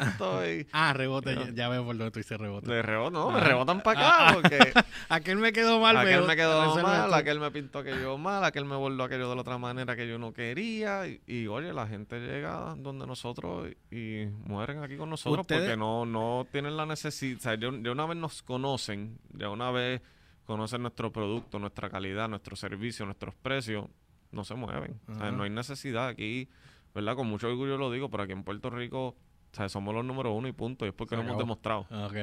[0.06, 1.50] esto, y Ah, rebote, Ya.
[1.54, 2.72] ya, veo por dónde tú dices rebote.
[2.72, 3.43] de rebote, no, me Ah.
[3.43, 4.58] rebotan para acá, porque
[5.10, 8.76] Aquel me quedó mal, aquel me quedó mal, aquel me pintó aquello mal, aquel me
[8.76, 12.20] volvió aquello de la otra manera que yo no quería, y, y, oye, la gente
[12.20, 16.86] llega donde nosotros y, y mueren aquí con nosotros Ustedes- porque no, no tienen la
[16.86, 20.02] necesidad, o sea, ya, ya una vez nos conocen, ya una vez
[20.46, 23.86] conocen nuestro producto, nuestra calidad, nuestro servicio, nuestros precios,
[24.31, 24.99] no se mueven.
[25.07, 26.49] O sea, no hay necesidad aquí,
[26.93, 27.15] ¿verdad?
[27.15, 29.15] Con mucho orgullo lo digo, pero aquí en Puerto Rico, o
[29.55, 30.85] sea, somos los número uno y punto.
[30.85, 31.81] Y es porque lo hemos demostrado.
[31.89, 32.15] Ok.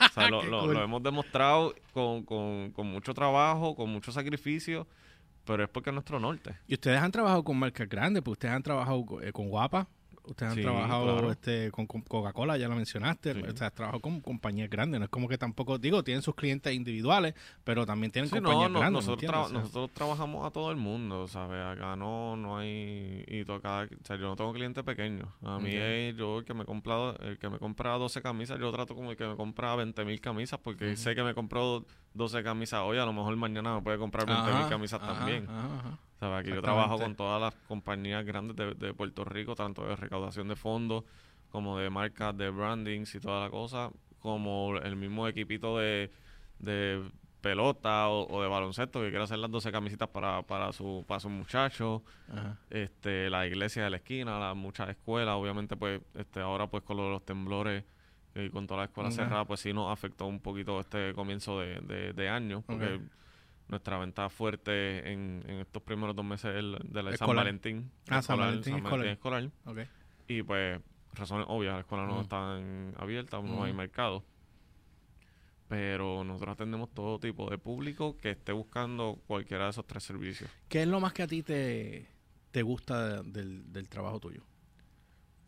[0.00, 0.74] O sea, lo, Qué lo- cool.
[0.74, 4.86] lo hemos demostrado con, con, con mucho trabajo, con mucho sacrificio,
[5.44, 6.56] pero es porque es nuestro norte.
[6.66, 9.88] Y ustedes han trabajado con marcas grandes, pues ustedes han trabajado co- eh, con Guapa,
[10.26, 11.30] ustedes han Sí, trabajado claro.
[11.30, 13.40] este, con, con Coca-Cola, ya lo mencionaste, Sí.
[13.42, 16.34] o sea, has trabajado con compañías grandes, no es como que tampoco, digo, tienen sus
[16.34, 17.34] clientes individuales,
[17.64, 19.40] pero también tienen Sí, compañías no, grandes, ¿me nosotros, entiendes?
[19.40, 21.64] tra- O sea, nosotros trabajamos a todo el mundo, ¿sabes?
[21.64, 23.24] Acá no, no hay...
[23.28, 25.28] Y toca, o sea, yo no tengo clientes pequeños.
[25.42, 25.72] A mí,
[26.16, 29.16] yo el que me compra, el que me compra 12 camisas, yo trato como el
[29.16, 31.84] que me compra 20 mil camisas porque sé que me compró
[32.14, 35.44] 12 camisas hoy, a lo mejor mañana me puede comprar 20 mil camisas ajá, también.
[35.48, 35.98] ajá, ajá.
[36.18, 36.40] ¿Sabes?
[36.40, 40.48] Aquí yo trabajo con todas las compañías grandes de, de Puerto Rico, tanto de recaudación
[40.48, 41.04] de fondos
[41.50, 46.10] como de marcas, de brandings y toda la cosa, como el mismo equipito de,
[46.58, 47.02] de
[47.40, 51.20] pelota o, o de baloncesto que quiere hacer las 12 camisitas para, para su para
[51.20, 52.02] sus muchachos,
[52.32, 52.56] Ajá.
[52.70, 56.96] este, la iglesia de la esquina, las muchas escuelas, obviamente pues este ahora pues con
[56.96, 57.84] lo de los temblores
[58.34, 59.16] y con toda la escuela Ajá.
[59.16, 63.00] cerrada pues sí nos afectó un poquito este comienzo de, de, de año, porque.
[63.68, 67.26] Nuestra venta fuerte en, en estos primeros dos meses es el de la de San
[67.26, 67.44] Escolar.
[67.44, 67.90] Valentín.
[68.08, 69.06] Ah, San Valentín escolar.
[69.06, 69.50] escolar.
[69.64, 69.78] Ok.
[70.28, 70.80] Y pues,
[71.14, 74.24] razones obvias, las escuelas no están abiertas, no hay mercado.
[75.68, 80.48] Pero nosotros atendemos todo tipo de público que esté buscando cualquiera de esos tres servicios.
[80.68, 82.06] ¿Qué es lo más que a ti te,
[82.52, 84.42] te gusta de- del, del trabajo tuyo?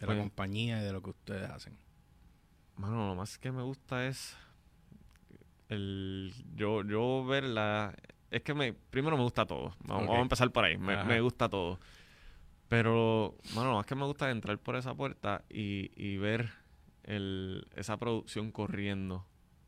[0.01, 1.79] De la Pues- compañía y de lo que ustedes hacen.
[2.77, 4.37] Mano, lo más que me gusta es
[5.69, 7.95] el yo yo ver la
[8.31, 9.75] es que me primero me gusta todo.
[9.81, 10.77] Vamos, a empezar por ahí.
[10.77, 11.79] Me, gusta todo.
[12.69, 16.51] Pero, lo más que me gusta es entrar por esa puerta y, y ver
[17.05, 19.17] el, esa producción corriendo.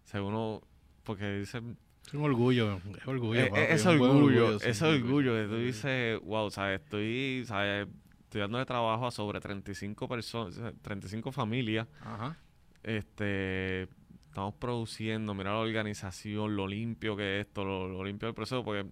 [0.05, 0.61] O sea, uno,
[1.05, 3.41] porque dicen, Es un orgullo, es orgullo.
[3.41, 6.83] eh, es orgullo, ese sí, orgullo que tú dices, wow, ¿sabes?
[6.83, 7.89] Estoy, ¿sabes?
[8.25, 11.89] Estoy dándole trabajo a sobre 35 personas, 35 familias.
[12.03, 12.37] Ajá.
[12.83, 13.89] Este,
[14.31, 18.65] estamos produciendo, mira la organización, lo limpio que es esto, lo, lo limpio del proceso,
[18.65, 18.89] porque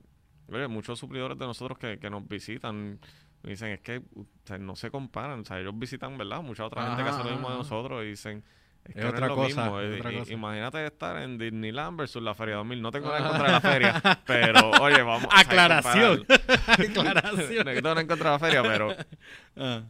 [0.48, 2.98] oye, muchos suplidores de nosotros que, que nos visitan
[3.42, 6.42] dicen, es que o sea, no se comparan, o sea, ellos visitan, ¿verdad?
[6.42, 7.62] Mucha otra gente que hace lo Ajá, mismo de ajá.
[7.62, 8.42] nosotros y dicen,
[8.84, 9.80] Es, Es que no otra lo cosa, mismo.
[9.80, 10.32] es otra cosa.
[10.32, 12.82] Imagínate estar en Disneyland versus la Feria 2000.
[12.82, 16.24] No tengo nada en contra de la feria, pero oye, vamos a Aclaración.
[16.24, 16.50] compararlo.
[16.66, 17.58] Aclaración.
[17.58, 18.88] No tengo nada en contra de la feria, pero,
[19.56, 19.82] Ah,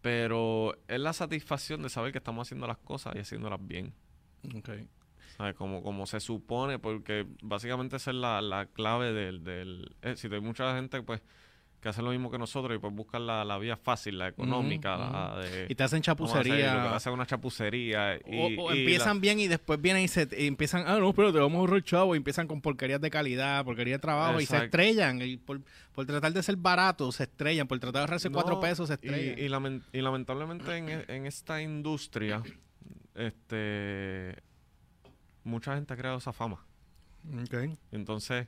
[0.00, 3.92] pero es la satisfacción de saber que estamos haciendo las cosas y haciéndolas bien.
[4.56, 4.70] Ok.
[5.36, 5.54] ¿Sabes?
[5.54, 9.42] Como, como se supone, porque básicamente esa es la, la clave del...
[9.44, 11.22] del eh, si hay mucha gente pues
[11.80, 14.96] que hace lo mismo que nosotros y pues buscan la, la vía fácil, la económica,
[14.96, 15.66] Ujú, la de...
[15.66, 16.94] Y te hacen chapucería.
[16.94, 18.18] hacen una chapucería.
[18.26, 20.98] O, Y, o y la- empiezan bien y después vienen y se y empiezan, ah,
[20.98, 22.14] no, pero te vamos a ahorrar chavo.
[22.14, 25.22] Y empiezan con porquerías de calidad, porquería de trabajo y se estrellan.
[25.22, 25.62] Y por,
[25.94, 27.66] por tratar de ser baratos, se estrellan.
[27.66, 29.38] Por tratar de ahorrarse cuatro pesos, se estrellan.
[29.38, 32.42] y y lamentablemente en, en esta industria,
[33.20, 34.42] este
[35.44, 36.64] mucha gente ha creado esa fama.
[37.92, 38.46] Entonces,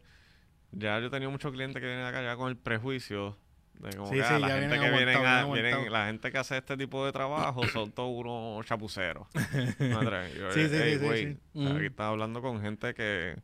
[0.72, 3.37] ya yo he tenido muchos clientes que vienen acá ya con el prejuicio
[3.74, 6.38] de como Sí, que, ah, sí, la gente que vienen, a- vienen la gente que
[6.38, 9.26] hace este tipo de trabajo son todos unos chapuceros.
[9.78, 11.38] Madre, yo, Sí, sí, "Ey, sí, sí, güey, sí.
[11.54, 11.76] Ujú.
[11.76, 13.37] Aquí estás hablando con gente que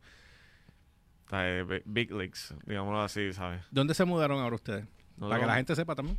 [1.29, 3.63] sea, eh, bi- big leagues, digámoslo así, ¿sabes?
[3.71, 4.85] ¿Dónde se mudaron ahora ustedes?
[5.17, 6.17] No, Para que la gente sepa también.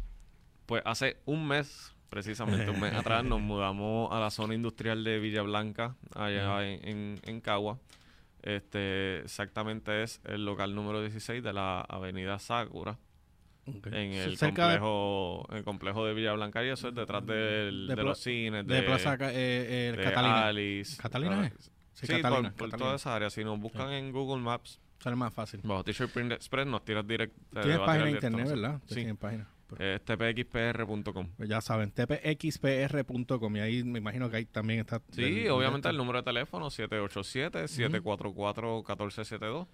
[0.66, 5.18] Pues hace un mes, precisamente un mes atrás, nos mudamos a la zona industrial de
[5.18, 7.78] Villa Blanca, allá en, en, en Cagua.
[8.42, 12.98] Este, exactamente es el local número 16 de la avenida Sakura,
[13.66, 17.86] en el Cerca de- complejo, el complejo de Villa Blanca, y eso es detrás del-
[17.88, 20.46] De de, los cines, de, Plaza eh, eh, de Catalina.
[20.46, 20.96] Alice.
[21.00, 21.70] ¿Catalina Ah, es?
[21.92, 22.78] Sí, Sí, Catalina, por, por Catalina.
[22.78, 23.28] toda esa área.
[23.30, 25.60] Si nos buscan en Google Maps, Sale más fácil.
[25.64, 27.38] bajo T-shirt Print Express, nos tiras directo.
[27.60, 28.80] Tienes página de internet, ¿verdad?
[28.86, 28.94] Sí.
[28.96, 29.48] Tienen página.
[29.70, 31.28] Pero- Eh, tpxpr.com.
[31.36, 35.00] pues ya saben, tpxpr.com y ahí me imagino que ahí también está.
[35.12, 39.68] Sí, del- obviamente del- el número de teléfono 787-744-1472.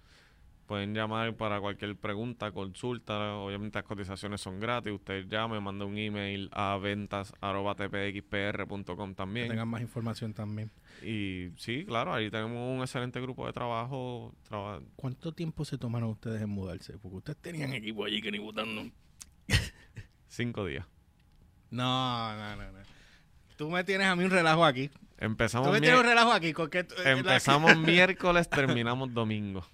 [0.67, 3.35] Pueden llamar para cualquier pregunta, consulta.
[3.37, 4.91] Obviamente las cotizaciones son gratis.
[4.91, 9.47] Usted llame, manda un email a ventas.tpxpr.com que también.
[9.47, 10.69] tengan más información también.
[11.01, 14.33] Y sí, claro, ahí tenemos un excelente grupo de trabajo.
[14.43, 16.97] traba- ¿Cuánto tiempo se tomaron ustedes en mudarse?
[16.97, 18.91] Porque ustedes tenían equipo allí que ni votando.
[20.37, 20.85] cinco días.
[21.71, 22.79] No, no, no, no.
[23.57, 24.87] Tú me tienes a mí un relajo aquí.
[24.89, 26.53] Tú Empezamos, me mier- tienes un relajo aquí.
[26.53, 29.65] con tú- eh, empezamos miércoles, terminamos domingo.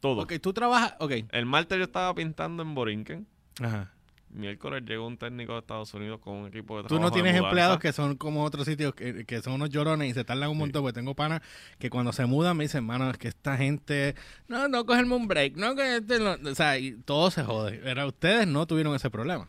[0.00, 0.22] Todo.
[0.22, 0.94] Ok, tú trabajas.
[0.98, 1.12] Ok.
[1.30, 3.26] El martes yo estaba pintando en Borinquen.
[3.62, 3.90] Ajá.
[4.34, 7.08] Miércoles llegó un técnico de Estados Unidos con un equipo de Tú trabajo.
[7.08, 10.14] no de tienes empleados que son como otros sitios que, que son unos llorones y
[10.14, 10.82] se tardan un montón.
[10.82, 11.40] Porque tengo panas
[11.78, 14.16] que cuando se mudan me dicen, mano, es que esta gente.
[14.48, 15.56] No, no, cogerme un break.
[15.56, 16.36] No, que este no-".
[16.50, 17.78] O sea, y todo se jode.
[17.82, 19.48] Pero ustedes no tuvieron ese problema.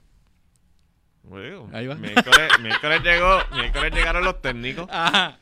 [1.74, 1.96] Ahí va.
[1.96, 4.88] Miércoles, miércoles llegó, miércoles llegaron los técnicos.
[4.92, 5.40] Ajá.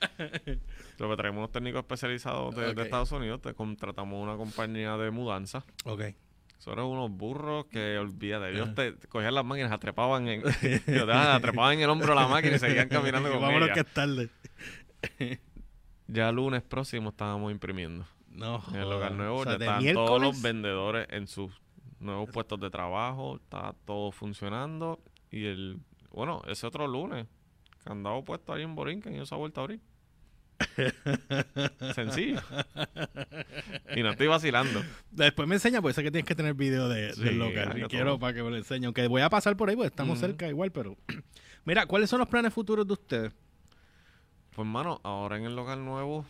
[0.99, 2.83] Lo que traemos unos técnicos especializados de, de.
[2.83, 3.41] Estados Unidos.
[3.41, 5.65] Te contratamos una compañía de mudanza.
[5.83, 6.03] Ok.
[6.63, 8.51] Son unos burros que olvídate.
[8.51, 10.43] Ellos te, te cogían las máquinas, atrepaban en,
[11.11, 13.73] atrapaban en el hombro la máquina y seguían caminando con Vámonos ella.
[13.73, 14.29] que es tarde.
[16.07, 18.05] Ya lunes próximo estábamos imprimiendo.
[18.29, 18.63] No.
[18.69, 21.51] En el local nuevo O sea, ya de están todos los vendedores en sus
[21.99, 23.35] nuevos puestos de trabajo.
[23.35, 25.01] Está todo funcionando.
[25.31, 27.27] Y el, bueno, ese otro lunes,
[27.83, 29.81] candado puesto ahí en Borinquen y se ha vuelto a abrir.
[31.95, 32.41] Sencillo.
[33.95, 34.83] Y no estoy vacilando.
[35.11, 37.77] Después me enseña, pues sé que tienes que tener video de, Sí, del local.
[37.77, 38.19] Y quiero todo.
[38.19, 38.85] para que me lo enseñe.
[38.85, 40.97] Aunque voy a pasar por ahí, pues estamos cerca igual, pero.
[41.65, 43.33] Mira, ¿cuáles son los planes futuros de ustedes?
[44.55, 46.25] Pues, mano, ahora en el local nuevo,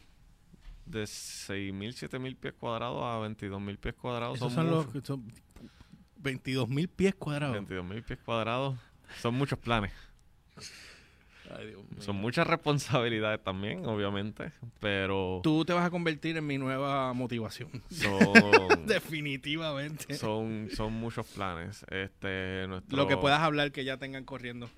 [0.86, 4.38] de 6.000, 7.000 pies cuadrados a 22.000 pies cuadrados.
[4.38, 5.05] Esos son son los.
[5.05, 5.33] Son
[6.17, 7.57] 22 mil pies cuadrados.
[7.57, 8.79] 22.000 pies cuadrados.
[9.21, 9.91] Son muchos planes.
[11.51, 12.01] Ay, Dios mío.
[12.01, 14.51] Son muchas responsabilidades también, obviamente.
[14.79, 17.69] Pero Tú te vas a convertir en mi nueva motivación.
[17.89, 20.13] son, Definitivamente.
[20.15, 21.86] son, son muchos planes.
[21.89, 24.69] Este, nuestro, Lo que puedas hablar que ya tengan corriendo.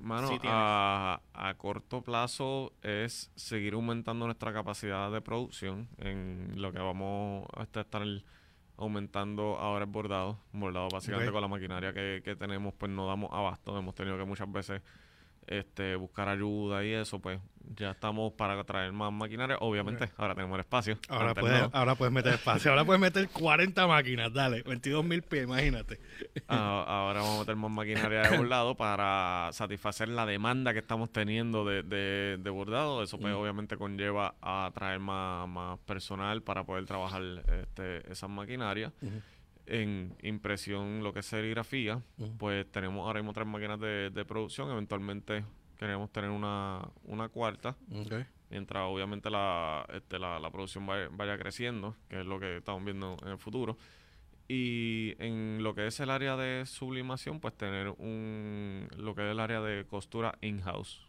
[0.00, 6.72] Mano, sí a, a corto plazo es seguir aumentando nuestra capacidad de producción en lo
[6.72, 8.02] que vamos a estar
[8.76, 10.40] aumentando ahora es bordado.
[10.52, 13.78] Bordado básicamente con la maquinaria que, que tenemos, pues no damos abasto.
[13.78, 14.82] Hemos tenido que muchas veces
[15.46, 17.38] este, buscar ayuda y eso, pues
[17.76, 19.56] ya estamos para traer más maquinaria.
[19.60, 20.98] Obviamente, ahora tenemos el espacio.
[21.08, 22.70] Ahora puedes, ahora puedes meter espacio.
[22.70, 24.32] Ahora puedes meter 40 máquinas.
[24.32, 26.00] Dale, 22 mil pies, imagínate.
[26.48, 31.10] Ah, ahora vamos a meter más maquinaria de bordado para satisfacer la demanda que estamos
[31.12, 33.02] teniendo de, de, de bordado.
[33.02, 33.36] Eso pues Mm.
[33.36, 37.22] obviamente conlleva a traer más, más personal para poder trabajar
[37.62, 38.92] este, esas maquinarias.
[39.66, 42.02] En impresión, lo que es serigrafía,
[42.38, 44.70] pues tenemos ahora mismo tres máquinas de, de producción.
[44.70, 45.44] Eventualmente
[45.78, 47.76] queremos tener una, una cuarta,
[48.50, 52.84] mientras obviamente la, este, la, la producción vaya, vaya creciendo, que es lo que estamos
[52.84, 53.76] viendo en el futuro.
[54.48, 59.30] Y en lo que es el área de sublimación, pues tener un lo que es
[59.30, 61.08] el área de costura in-house.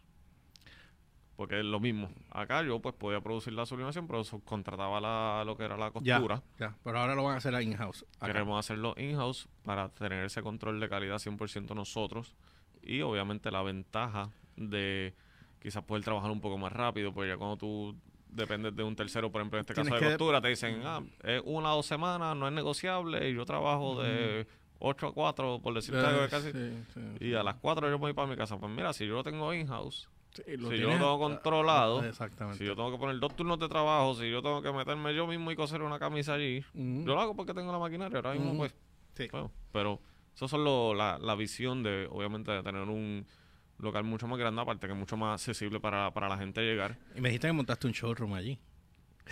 [1.36, 2.10] Porque es lo mismo.
[2.30, 6.16] Acá yo pues podía producir la sublimación, pero contrataba la, lo que era la Ya,
[6.18, 6.42] costura.
[6.58, 6.74] ya.
[6.84, 8.04] Pero ahora lo van a hacer in-house.
[8.24, 12.34] Queremos hacerlo in-house para tener ese control de calidad 100% nosotros
[12.82, 15.14] y obviamente la ventaja de
[15.60, 17.96] quizás poder trabajar un poco más rápido, porque ya cuando tú
[18.28, 21.40] dependes de un tercero, por ejemplo, en este caso de costura, te dicen, ah, es
[21.44, 24.46] una o dos semanas, no es negociable y yo trabajo de
[24.80, 26.52] 8 a 4, por decirte algo de Eh, casi.
[26.52, 27.00] sí, sí.
[27.26, 28.58] Y a las 4 yo me voy para mi casa.
[28.58, 32.58] Pues mira, si yo lo tengo in-house, Sí, si yo lo tengo controlado, Exactamente.
[32.58, 35.26] si yo tengo que poner dos turnos de trabajo, si yo tengo que meterme yo
[35.26, 38.16] mismo y coser una camisa allí, yo lo hago porque tengo la maquinaria.
[38.18, 38.74] Ahora mismo, pues,
[39.16, 39.28] Sí.
[39.30, 40.00] bueno, pero
[40.34, 43.24] eso son lo- la, la visión de, obviamente, de tener un
[43.78, 46.96] local mucho más grande, aparte que mucho más accesible para, para la gente llegar.
[47.14, 48.58] Y me dijiste que montaste un showroom allí.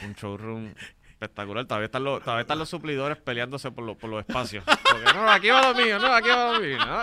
[0.04, 0.72] Un showroom
[1.10, 1.64] espectacular.
[1.66, 4.64] Todavía están los, todavía están los suplidores peleándose por, los por los espacios.
[4.92, 6.78] Porque, no, aquí va lo mío, no, aquí va lo mío.
[6.78, 7.02] ¿no?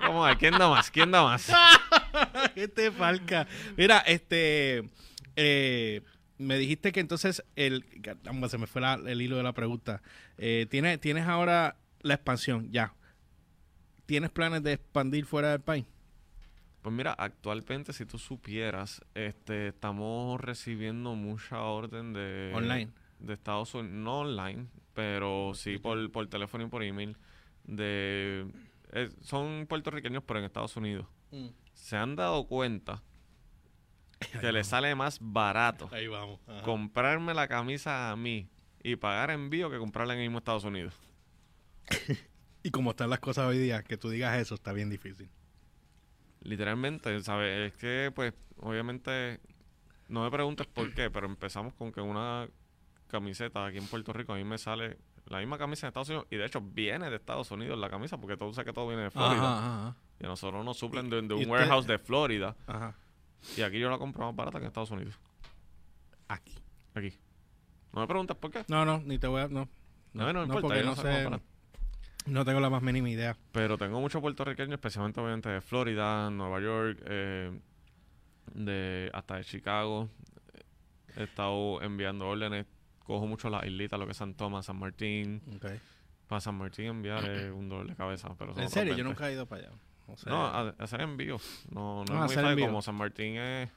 [0.00, 0.90] Vamos a ver, ¿quién da más?
[0.90, 1.52] ¿Quién da más?
[2.56, 3.46] este falca.
[3.76, 4.88] Mira, este.
[5.36, 6.02] eh,
[6.38, 7.42] me dijiste que entonces.
[7.56, 10.02] el caramba, Se me fue la- el hilo de la pregunta.
[10.38, 12.70] Eh, ¿tienes, ¿Tienes ahora la expansión?
[12.72, 12.94] Ya.
[14.06, 15.84] ¿Tienes planes de expandir fuera del país?
[16.82, 22.52] Pues mira, actualmente si tú supieras, este, estamos recibiendo mucha orden de...
[22.54, 22.88] Online.
[23.18, 27.16] De Estados Unidos, no online, pero sí por, por teléfono y por email.
[27.64, 28.46] De,
[28.92, 31.06] eh, son puertorriqueños, pero en Estados Unidos.
[31.76, 33.02] Se han dado cuenta
[34.40, 36.40] que les sale más barato Ahí vamos.
[36.48, 36.62] ajá.
[36.62, 38.48] comprarme la camisa a mí
[38.82, 40.94] y pagar envío que comprarla en el mismo Estados Unidos.
[42.62, 45.30] Y como están las cosas hoy día, que tú digas eso está bien difícil.
[46.40, 47.72] Literalmente, ¿sabes?
[47.72, 49.38] Es que, pues, obviamente,
[50.08, 52.48] no me preguntes por qué, pero empezamos con que una
[53.06, 56.26] camiseta aquí en Puerto Rico, a mí me sale la misma camisa en Estados Unidos,
[56.28, 59.04] y de hecho viene de Estados Unidos la camisa, porque tú sabes que todo viene
[59.04, 59.36] de Florida.
[59.36, 62.56] Ajá, ajá, Y a nosotros nos suplen de, de ¿Y un usted- warehouse de Florida,
[62.66, 62.94] ajá.
[63.56, 65.18] y aquí yo la compro más barata que en Estados Unidos.
[66.28, 66.54] Aquí.
[66.94, 67.12] Aquí.
[67.92, 68.64] No me preguntes por qué.
[68.68, 69.48] No, no, ni te voy a.
[69.48, 69.68] No,
[70.12, 71.40] No, no, importa, porque yo no no sé.
[72.26, 73.36] No tengo la más mínima idea.
[73.52, 77.60] Pero tengo muchos puertorriqueños, especialmente obviamente de Florida, Nueva York, eh,
[78.54, 80.08] de hasta de Chicago.
[81.16, 82.66] He estado enviando órdenes.
[83.04, 85.40] Cojo mucho las islitas, lo que es San Tomás, San Martín.
[85.56, 85.78] Okay.
[86.26, 88.28] Para San Martín enviar es un dolor de cabeza.
[88.36, 89.04] Pero En serio, yo 20.
[89.04, 89.72] nunca he ido para allá.
[90.08, 91.64] O sea, No, a- hacer envíos.
[91.70, 92.66] No, no Ah, es muy fácil.
[92.66, 93.68] Como San Martín es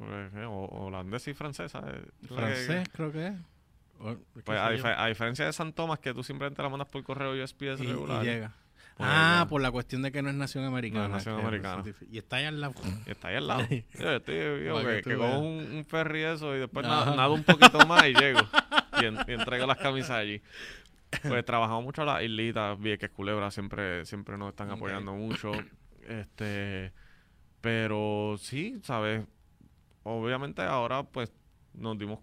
[0.00, 1.82] eh, o- holandés y francesa.
[2.28, 3.34] francés, creo que es.
[4.44, 4.76] Pues a, yo.
[4.82, 7.84] dife- a diferencia de San Tomás, que tú simplemente la mandas por correo USPS y,
[7.84, 8.22] y regular.
[8.24, 8.52] llega.
[8.96, 11.08] Pues ah, por la cuestión de que no es nación americana.
[11.08, 11.82] No es nación americana.
[11.86, 11.94] es.
[12.10, 12.74] Y está allá al lado.
[13.06, 13.62] Y está ahí al lado.
[13.98, 17.10] Yo estoy Para que que, cojo un, un ferry eso y después Ajá.
[17.10, 18.40] na- nado un poquito más y llego.
[19.00, 20.40] Y, en- y entrego las camisas allí.
[21.22, 25.52] Pues trabajamos mucho las islitas, Vieques, Culebra, siempre, siempre nos están apoyando mucho.
[26.08, 26.92] Este,
[27.60, 29.24] pero sí, ¿sabes?
[30.04, 31.32] Obviamente ahora pues
[31.74, 32.20] nos dimos,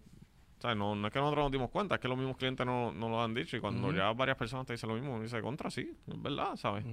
[0.60, 0.77] ¿sabes?
[0.77, 3.10] No, no es que nosotros nos dimos cuenta, es que los mismos clientes no, no
[3.10, 5.69] lo han dicho y cuando ya varias personas te dicen lo mismo, uno dice, contra,
[5.69, 6.86] sí, es verdad, ¿sabes?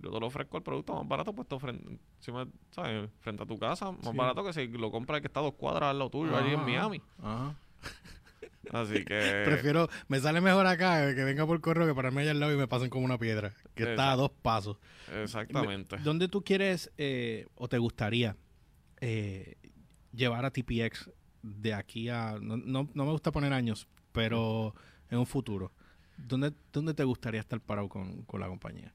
[0.00, 3.10] Yo te lo ofrezco el producto más barato puesto frente, encima, ¿sabes?
[3.20, 4.16] frente a tu casa, más Sí.
[4.16, 6.52] barato que si lo compras el que está a dos cuadras al lado tuyo, allí
[6.54, 7.02] en Miami.
[7.22, 7.54] Ajá.
[8.72, 9.42] Así que...
[9.44, 12.56] Prefiero, me sale mejor acá que venga por correo que pararme allá al lado y
[12.56, 14.78] me pasen como una piedra, que está a dos pasos.
[15.22, 15.96] Exactamente.
[15.98, 18.36] ¿Dónde tú quieres eh, o te gustaría
[19.00, 19.56] eh,
[20.12, 21.10] llevar a TPX
[21.42, 22.38] de aquí a...
[22.40, 24.74] No, no, no me gusta poner años, pero
[25.10, 25.72] en un futuro.
[26.16, 28.92] ¿Dónde, dónde te gustaría estar parado con, con la compañía?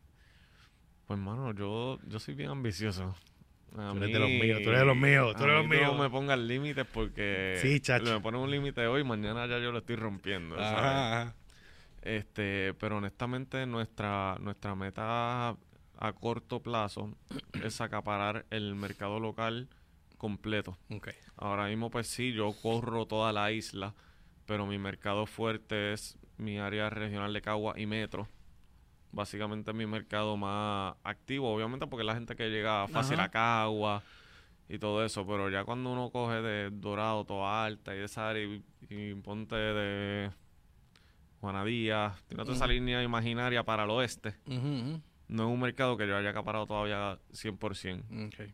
[1.07, 3.15] Pues, mano, yo, yo soy bien ambicioso.
[3.77, 5.67] A Tú eres de los míos, tú eres de los míos, tú eres de los
[5.67, 5.99] No míos.
[5.99, 7.57] me pongas límites porque...
[7.61, 8.13] Sí, chacho.
[8.13, 10.71] Me ponen un límite hoy, mañana ya yo lo estoy rompiendo, ¿sabes?
[10.79, 11.35] Ajá, ajá.
[12.03, 15.55] Este, pero honestamente nuestra, nuestra meta
[15.97, 17.15] a corto plazo
[17.63, 19.69] es acaparar el mercado local
[20.17, 20.77] completo.
[20.91, 21.09] Ok.
[21.37, 23.93] Ahora mismo pues sí, yo corro toda la isla,
[24.45, 28.27] pero mi mercado fuerte es mi área regional de Cagua y Metro.
[29.13, 33.23] Básicamente es mi mercado más activo, obviamente porque es la gente que llega fácil Ajá.
[33.25, 34.03] a Cagua
[34.67, 38.29] y todo eso, pero ya cuando uno coge de Dorado, Toa Alta y de esa
[38.29, 40.31] área y, y ponte de
[41.39, 46.07] Juana Díaz, tiene toda esa línea imaginaria para el oeste, no es un mercado que
[46.07, 48.27] yo haya acaparado todavía 100%.
[48.27, 48.51] Ok.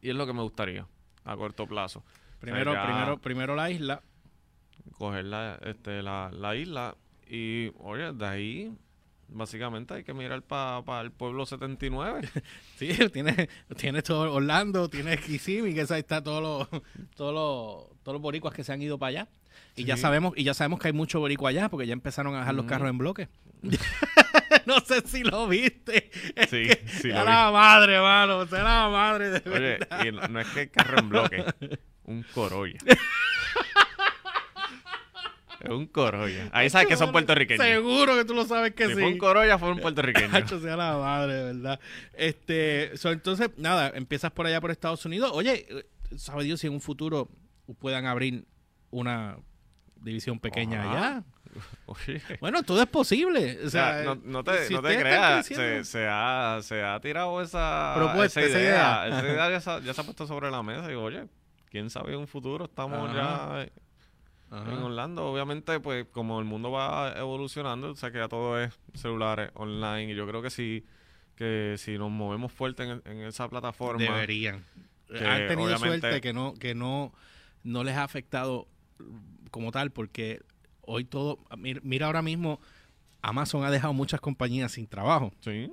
[0.00, 0.86] Y es lo que me gustaría
[1.24, 2.02] a corto plazo.
[2.38, 4.02] Primero, primero, primero la isla.
[4.96, 6.96] coger la, este, la, la isla
[7.28, 8.72] y, oye, de ahí
[9.32, 12.28] básicamente hay que mirar para el pueblo 79.
[12.76, 16.82] Sí, tiene, tiene todo Orlando, tiene Kissimmee, que ahí está todos los,
[17.14, 19.28] todos los, todos los boricuas que se han ido para allá.
[19.76, 22.40] Y ya sabemos, y ya sabemos que hay mucho boricua allá, porque ya empezaron a
[22.40, 22.70] dejar los Ujú.
[22.70, 23.28] carros en bloque.
[24.66, 26.10] no sé si lo viste.
[26.34, 27.24] Es Sí, que sí lo vi.
[27.26, 28.46] la madre, mano.
[28.46, 30.04] Sea la madre de Oye, verdad.
[30.06, 31.44] y no, no es que el carro en bloque,
[32.04, 32.78] un Corolla.
[35.60, 36.48] Es un Corolla.
[36.52, 37.64] Ahí sabes que son puertorriqueños.
[37.64, 39.00] Seguro que tú lo sabes que Si sí.
[39.00, 40.34] fue un Corolla, fue un puertorriqueño.
[40.34, 41.78] Hacho, sea la madre, verdad.
[42.14, 45.30] Este, so, entonces, nada, empiezas por allá por Estados Unidos.
[45.34, 45.66] Oye,
[46.16, 47.28] sabe Dios si en un futuro
[47.78, 48.46] puedan abrir
[48.90, 49.36] una
[49.96, 51.24] división pequeña allá.
[51.86, 52.22] Oye.
[52.40, 53.58] Bueno, todo es posible.
[53.64, 57.42] O sea, no, no te, si no te creas, se, se ha, se ha tirado
[57.42, 58.70] esa, Propuesta, esa esa idea.
[58.70, 59.18] idea.
[59.18, 60.84] Esa idea ya, se, ya se ha puesto sobre la mesa.
[60.86, 61.26] Y digo, oye,
[61.68, 63.64] quién sabe en un futuro estamos Ajá.
[63.64, 63.68] ya
[64.50, 64.72] Ajá.
[64.72, 65.26] en Orlando.
[65.26, 70.12] Obviamente, pues como el mundo va evolucionando, o sea que ya todo es celulares, online.
[70.12, 70.84] Y yo creo que si,
[71.36, 74.64] que si nos movemos fuerte en, en esa plataforma, Deberían.
[75.08, 77.12] que Han tenido suerte que no, que no,
[77.62, 78.66] no les ha afectado
[79.50, 80.40] como tal, porque
[80.82, 82.60] hoy todo, mira, mira ahora mismo,
[83.22, 85.32] Amazon ha dejado muchas compañías sin trabajo.
[85.40, 85.70] sí,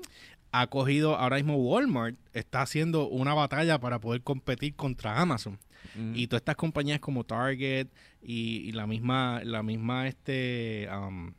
[0.51, 5.59] Ha cogido, ahora mismo Walmart está haciendo una batalla para poder competir contra Amazon.
[5.97, 7.87] Mm, Y todas estas compañías como Target
[8.21, 11.33] y, y la misma, la misma este um,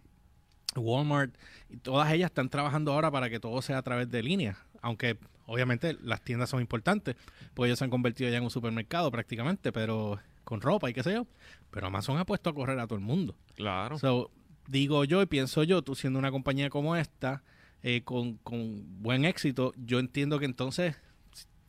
[0.77, 1.35] Walmart,
[1.69, 4.59] y todas ellas están trabajando ahora para que todo sea a través de línea.
[4.81, 7.17] Aunque obviamente las tiendas son importantes,
[7.55, 11.03] pues ellos se han convertido ya en un supermercado prácticamente, pero con ropa y qué
[11.03, 11.27] sé yo.
[11.71, 13.37] Pero Amazon ha puesto a correr a todo el mundo.
[13.57, 13.99] claro.
[13.99, 14.31] So,
[14.67, 17.43] digo yo y pienso yo, tú siendo una compañía como esta,
[17.83, 20.97] eh, con, con buen éxito, yo entiendo que entonces,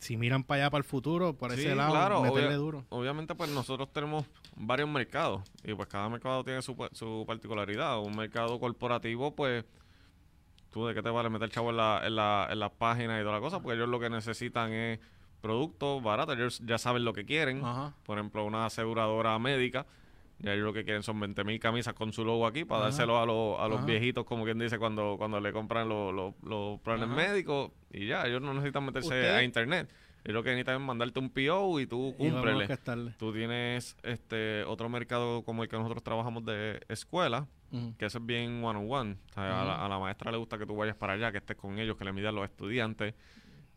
[0.00, 2.84] si- miran para allá, para el futuro, por Sí, ese lado, claro, meterle obvia- duro.
[2.88, 4.26] Obviamente, pues nosotros tenemos
[4.56, 8.00] varios mercados y pues cada mercado tiene su, pa- su particularidad.
[8.00, 9.64] Un mercado corporativo, pues,
[10.70, 13.22] tú de qué te vale meter chavo en la, en la, en las páginas y
[13.22, 14.98] toda la cosa, porque ellos lo que necesitan es
[15.40, 17.64] productos baratos, ellos ya saben lo que quieren.
[17.64, 17.94] Ajá.
[18.04, 19.86] Por ejemplo, una aseguradora médica,
[20.40, 22.88] ya ellos lo que quieren son 20 mil camisas con su logo aquí para Ajá.
[22.90, 23.86] dárselo a, los- a los Ajá.
[23.86, 27.14] viejitos, como quien dice, cuando, cuando le compran los, los, los planes Ajá.
[27.14, 29.88] médicos y ya, ellos no necesitan meterse a internet.
[30.22, 32.66] Ellos lo que necesitan es mandarte un PO y tú Y cúmplele.
[32.66, 33.12] gastarle.
[33.18, 37.46] Tú tienes este otro mercado como el que nosotros trabajamos de escuela,
[37.98, 39.16] que ese es bien one on one.
[39.30, 41.38] O sea, a, la, a la maestra le gusta que tú vayas para allá, que
[41.38, 43.14] estés con ellos, que le midas los estudiantes.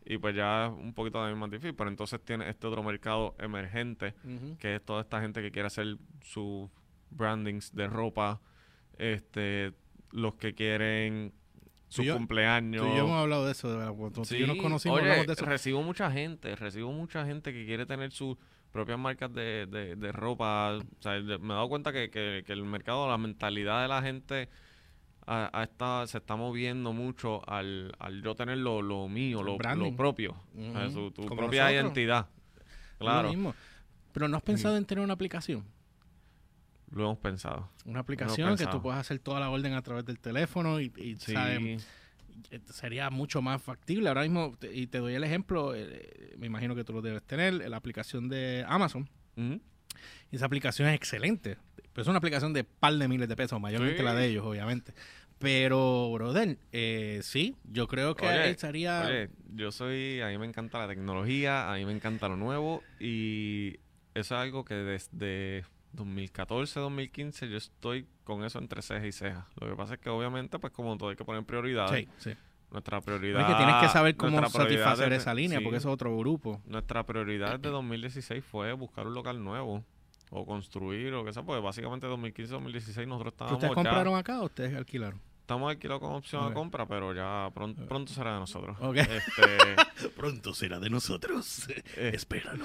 [0.06, 1.74] Y pues ya es un poquito también más difícil.
[1.74, 4.14] Pero entonces tiene este otro mercado emergente,
[4.58, 6.68] que es toda esta gente que quiere hacer sus
[7.10, 8.40] brandings de ropa,
[8.98, 9.72] este
[10.10, 11.32] los que quieren
[11.88, 12.82] su cumpleaños.
[12.82, 14.62] Tú y yo hemos hablado de eso, de verdad, cuando tú y yo nos Sí,
[14.62, 15.44] conocimos, oye, hablamos de eso.
[15.46, 18.36] recibo mucha gente, recibo mucha gente que quiere tener sus
[18.72, 20.76] propias marcas de, de, de ropa.
[20.78, 24.02] O sea, me he dado cuenta que, que, que el mercado, la mentalidad de la
[24.02, 24.48] gente
[25.26, 29.96] ha estado- se está moviendo mucho al, al yo tener lo, lo mío, lo, lo
[29.96, 31.72] propio, o sea, Ujú, su- tu propia nosotros.
[31.72, 32.26] identidad.
[32.98, 33.54] Claro, mismo.
[34.12, 35.64] Pero no has pensado en tener una aplicación.
[36.90, 37.68] lo hemos pensado.
[37.86, 41.16] Una aplicación que tú puedas hacer toda la orden a través del teléfono y, y,
[41.16, 41.84] Sí, ¿sabes?
[42.50, 44.08] Eh, sería mucho más factible.
[44.08, 47.22] Ahora mismo, te- y te doy el ejemplo, eh, me imagino que tú lo debes
[47.24, 49.08] tener, la aplicación de Amazon.
[49.36, 49.60] Ujú.
[50.30, 51.56] Y esa aplicación es excelente.
[51.92, 54.02] Pero es una aplicación de par de miles de pesos, mayormente Sí.
[54.04, 54.92] la de ellos, obviamente.
[55.38, 59.02] Pero, brother, eh, sí, yo creo que Oye, estaría...
[59.06, 62.82] Oye, yo soy, a mí me encanta la tecnología, a mí me encanta lo nuevo
[63.00, 63.78] y
[64.14, 69.46] eso es algo que desde 2014, 2015 yo estoy con eso entre ceja y ceja.
[69.60, 72.06] Lo que pasa es que obviamente pues como todo hay que poner prioridades.
[72.18, 72.36] sí, sí.
[72.74, 73.40] Nuestra prioridad...
[73.40, 75.94] es que tienes que saber cómo nuestra prioridad satisfacer esa línea, sí, porque eso es
[75.94, 76.60] otro grupo.
[76.66, 79.84] Nuestra prioridad de 2016 fue buscar un local nuevo
[80.30, 84.46] o construir o qué sea, porque básicamente 2015-2016 nosotros estábamos ¿Ustedes ya- compraron acá o
[84.46, 85.20] ustedes alquilaron?
[85.40, 86.50] estamos alquilados con opción Ok.
[86.50, 88.76] a compra, pero ya pronto, pronto será de nosotros.
[88.80, 88.96] Ok.
[88.96, 91.68] Este, Pronto será de nosotros.
[91.96, 92.10] Eh.
[92.14, 92.64] Espéralo.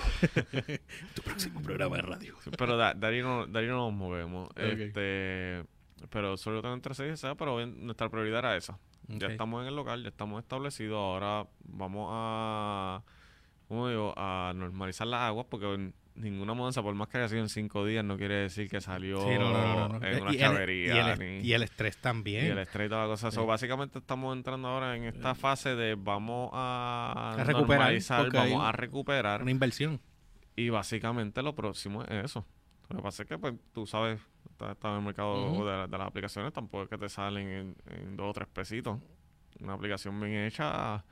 [1.13, 2.35] tu próximo programa de radio.
[2.57, 4.49] Pero da, de ahí no, de ahí no nos movemos.
[4.55, 5.65] Este,
[6.09, 8.79] pero solo tengo entre 6 y 6, pero nuestra prioridad era esa.
[9.09, 10.97] Ya estamos en el local, ya estamos establecidos.
[10.97, 13.01] Ahora vamos a,
[13.67, 14.13] ¿cómo digo?
[14.15, 18.03] A normalizar las aguas porque ninguna mudanza, por más que haya sido en cinco días,
[18.03, 20.05] no quiere decir que salió Sí, no, no, no, no.
[20.07, 20.95] en una Y el- chavería.
[20.95, 22.45] y el, ni- y el estrés también.
[22.45, 23.31] y el estrés y toda la cosa.
[23.31, 23.47] So, Sí.
[23.47, 28.71] básicamente estamos entrando ahora en esta fase de vamos a, A recuperar, normalizar, vamos a
[28.73, 29.41] recuperar.
[29.41, 29.99] Una inversión.
[30.55, 32.45] Y básicamente lo próximo es eso.
[32.89, 34.19] Lo que pasa es que, pues, tú sabes,
[34.59, 37.75] está, está en el mercado de, de las aplicaciones, tampoco es que te salen en,
[37.89, 38.99] en dos o tres pesitos.
[39.61, 41.03] Una aplicación bien hecha.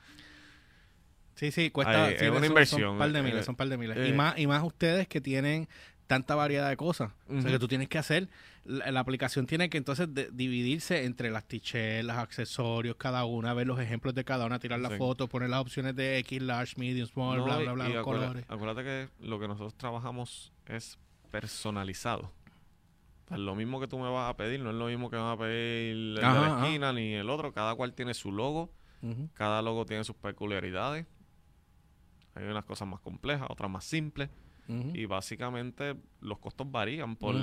[1.35, 2.09] Sí, sí, cuesta.
[2.09, 3.69] Sí, es una son- inversión, Son un par de eh, miles, eh, son un par
[3.69, 3.97] de miles.
[3.97, 4.09] eh.
[4.09, 5.67] y, más, y más ustedes que tienen
[6.07, 7.11] tanta variedad de cosas.
[7.29, 8.29] O sea, que tú tienes que hacer.
[8.63, 11.43] La, la aplicación tiene que entonces de- dividirse entre las
[12.03, 14.97] los accesorios, cada una, ver los ejemplos de cada una, tirar la Sí.
[14.97, 18.01] foto, poner las opciones de X, large, medium, small, No, bla, bla, bla, y los
[18.01, 18.45] acuérdate, colores.
[18.49, 20.97] acuérdate que lo que nosotros trabajamos es
[21.31, 22.31] personalizado.
[23.27, 25.31] Pues lo mismo que tú me vas a pedir, no es lo mismo que van
[25.33, 26.65] a pedir el de la ajá.
[26.65, 27.51] esquina ni el otro.
[27.53, 28.71] Cada cual tiene su logo,
[29.33, 31.05] cada logo tiene sus peculiaridades.
[32.35, 34.29] Hay unas cosas más complejas, otras más simples.
[34.93, 37.35] Y básicamente los costos varían por,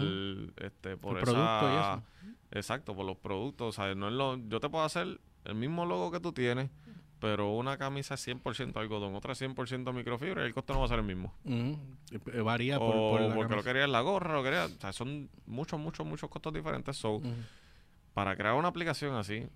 [0.59, 2.03] este, por El esa- producto y eso.
[2.51, 3.69] Exacto, por los productos.
[3.69, 6.71] O sea, no es lo, yo te puedo hacer el mismo logo que tú tienes,
[7.21, 10.87] pero una camisa es 100% algodón, otra es 100% microfibra y el costo no va
[10.87, 11.33] a ser el mismo.
[11.45, 11.79] Ujú.
[12.33, 13.69] Eh, Varía por, o por la porque lo camisa.
[13.71, 14.71] querías la gorra, lo querías...
[14.71, 16.97] O sea, son muchos, muchos, muchos costos diferentes.
[16.97, 17.33] So, Ujú.
[18.13, 19.47] para crear una aplicación así,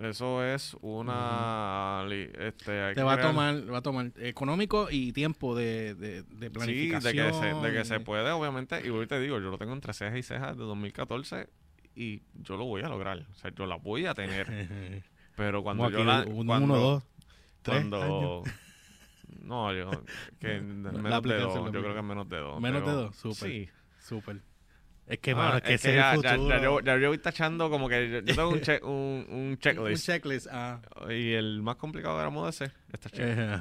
[0.00, 2.04] eso es una...
[2.08, 5.94] li- este, hay Te va a crear- tomar, va a tomar económico y tiempo de,
[5.94, 7.26] de, de Sí, de planificación.
[7.28, 8.80] que, se, de que se puede, obviamente.
[8.86, 11.48] Y hoy te digo, yo lo tengo entre cejas y cejas de 2014
[11.94, 13.26] y yo lo voy a lograr.
[13.30, 15.02] O sea, yo la voy a tener.
[15.36, 16.24] Pero cuando yo la...
[16.26, 17.02] uno, cuando, uno, dos,
[17.62, 18.54] tres cuando- años.
[19.42, 19.90] No, yo...
[20.38, 21.54] Que en La menos de dos.
[21.54, 21.70] Yo mismo.
[21.80, 22.60] creo que en menos de dos.
[22.60, 23.50] Menos de dos, súper.
[23.50, 23.68] Sí.
[23.98, 24.40] Súper.
[25.06, 26.48] Es que, Ah, mano, es que ese es ya, el ya- futuro.
[26.56, 28.08] ya yo, ya yo voy tachando como que...
[28.08, 30.06] Yo, yo tengo un, che- un, un Un checklist.
[30.06, 30.46] checklist.
[30.50, 30.80] Ah.
[31.10, 32.70] y el más complicado era ese.
[32.92, 33.20] Este check.
[33.26, 33.60] Eh,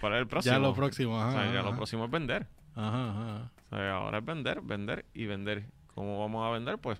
[0.00, 0.54] ¿Cuál es el próximo?
[0.54, 1.20] ya lo próximo.
[1.20, 2.46] Ajá, O sea, ya ajá, lo próximo es vender.
[2.74, 3.50] Ajá, ajá.
[3.70, 5.64] O sea, ahora es vender, vender y vender.
[5.94, 6.78] ¿Cómo vamos a vender?
[6.78, 6.98] Pues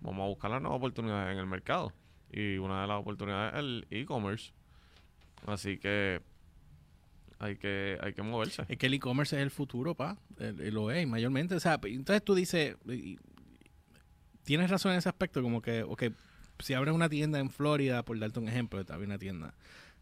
[0.00, 1.92] vamos a buscar las nuevas oportunidades en el mercado.
[2.36, 4.52] Y una de las oportunidades es el e-commerce.
[5.46, 6.20] Así que
[7.38, 8.64] hay que hay que moverse.
[8.68, 10.16] Es que el e-commerce es el futuro, pa.
[10.38, 11.54] El- el- lo es, mayormente.
[11.54, 13.18] O sea, entonces tú dices, y-
[14.44, 16.04] tienes razón en ese aspecto, como que, ok,
[16.58, 19.54] si abres una tienda en Florida, por darte un ejemplo, de abrir una tienda,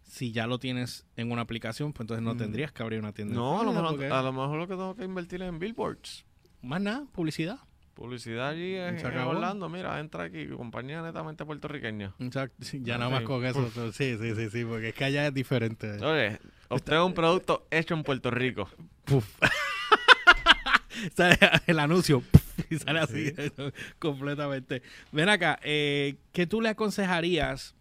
[0.03, 2.39] si ya lo tienes en una aplicación, pues entonces no Mm.
[2.39, 3.35] tendrías que abrir una tienda.
[3.35, 5.43] en No, a lo, Florida, mejor, porque- a lo mejor lo que tengo que invertir
[5.43, 6.24] es en billboards.
[6.62, 7.59] Más nada, publicidad.
[7.95, 9.32] Publicidad allí acabó.
[9.32, 9.68] Orlando.
[9.68, 12.14] Mira, entra aquí, compañía netamente puertorriqueña.
[12.18, 13.70] Exacto, ya nada más con eso.
[13.93, 15.93] Sí, sí, sí, sí, porque es que allá es diferente.
[16.05, 16.38] Oye,
[16.68, 18.68] obtengo un producto hecho en Puerto Rico.
[19.05, 19.26] Puf.
[21.14, 22.22] sale el anuncio
[22.70, 23.34] y sale así
[23.99, 24.82] completamente.
[25.11, 27.74] Ven acá, eh, ¿qué tú le aconsejarías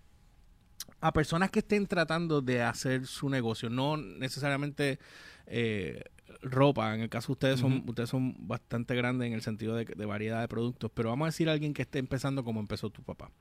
[0.99, 3.70] a personas que estén tratando de hacer su negocio?
[3.70, 4.99] No necesariamente
[5.47, 6.03] eh,
[6.42, 9.86] ropa, en el caso de ustedes son, ustedes son bastante grandes en el sentido de,
[9.86, 12.89] de variedad de productos, pero vamos a decir a alguien que esté empezando como empezó
[12.89, 13.32] tu papá,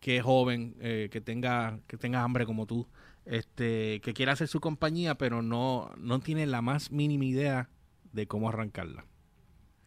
[0.00, 2.88] que es joven, eh, que tenga, que tenga hambre como tú,
[3.24, 7.70] este, que quiera hacer su compañía, pero no, no tiene la más mínima idea
[8.12, 9.04] de cómo arrancarla.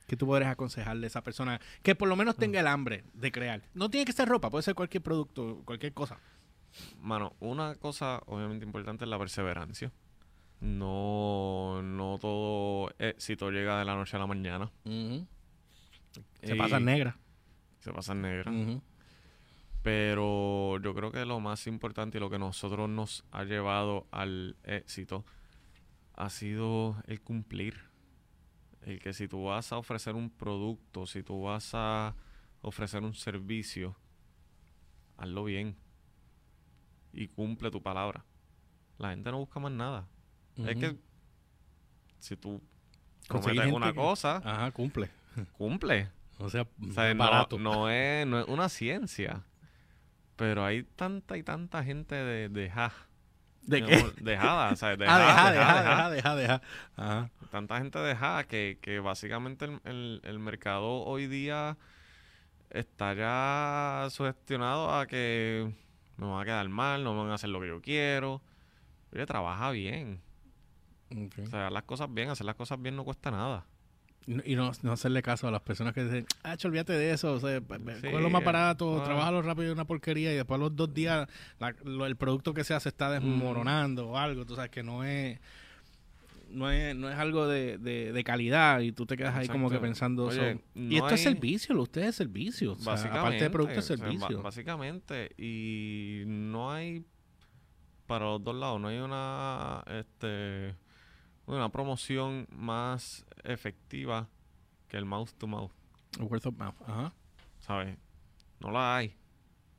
[0.07, 3.31] ¿Qué tú podrías aconsejarle a esa persona que por lo menos tenga el hambre de
[3.31, 3.63] crear?
[3.73, 6.19] No tiene que ser ropa, puede ser cualquier producto, cualquier cosa.
[6.99, 9.91] Mano, una cosa obviamente importante es la perseverancia.
[10.61, 14.71] No, no todo éxito llega de la noche a la mañana.
[16.41, 17.17] Se pasa negra.
[17.79, 18.51] Se pasa en negra.
[19.83, 24.55] Pero yo creo que lo más importante y lo que nosotros nos ha llevado al
[24.63, 25.25] éxito
[26.15, 27.77] ha sido el cumplir.
[28.81, 32.15] El que si tú vas a ofrecer un producto, si tú vas a
[32.61, 33.95] ofrecer un servicio,
[35.17, 35.75] hazlo bien.
[37.13, 38.25] Y cumple tu palabra.
[38.97, 40.07] La gente no busca más nada.
[40.57, 40.95] Es que
[42.19, 42.61] si tú
[43.27, 45.09] prometes una que- cosa, Ajá, cumple.
[45.57, 46.09] cumple.
[46.37, 47.57] O sea, O sea, no, barato.
[47.57, 49.43] no es, no es una ciencia.
[50.35, 52.91] Pero hay tanta y tanta gente de, de ja.
[53.61, 53.95] ¿De qué?
[53.95, 56.09] amor, Dejada, o sea, de ah, ja, deja, de ja, deja, de ja.
[56.09, 56.61] deja, deja, deja.
[56.97, 57.31] Ajá.
[57.51, 61.77] Tanta gente de ja que, que básicamente el, el- el mercado hoy día
[62.69, 65.71] está ya sugestionado a que
[66.17, 68.41] me van a quedar mal, no me van a hacer lo que yo quiero.
[69.13, 70.19] Oye, trabaja bien.
[71.15, 71.39] Ok.
[71.45, 73.65] O sea, las cosas bien, hacer las cosas bien no cuesta nada.
[74.27, 77.39] Y no- no, hacerle caso a las personas que dicen, ah, olvídate de eso, o
[77.39, 79.03] sea, Sí, lo más barato, ah.
[79.03, 81.27] trabajalo rápido y una porquería y después a los dos días
[81.59, 85.03] la- lo- el producto que sea se está desmoronando o algo, tú sabes que no
[85.03, 85.39] es
[86.49, 89.69] no es, no es algo de, de- de calidad y tú te quedas ahí como
[89.69, 93.19] que pensando Oye, y esto es servicio, lo ustedes es servicio, o sea, Básicamente.
[93.19, 94.41] aparte de producto es o sea, ba- servicio.
[94.41, 95.31] básicamente.
[95.37, 97.03] Y no hay.
[98.07, 99.83] Para los dos lados, no hay una.
[99.87, 100.75] Este.
[101.47, 104.27] Una promoción más efectiva
[104.87, 105.71] que el mouth to mouth.
[106.19, 107.13] Word of mouth, ajá.
[107.59, 107.97] ¿Sabes?
[108.59, 109.15] No la hay.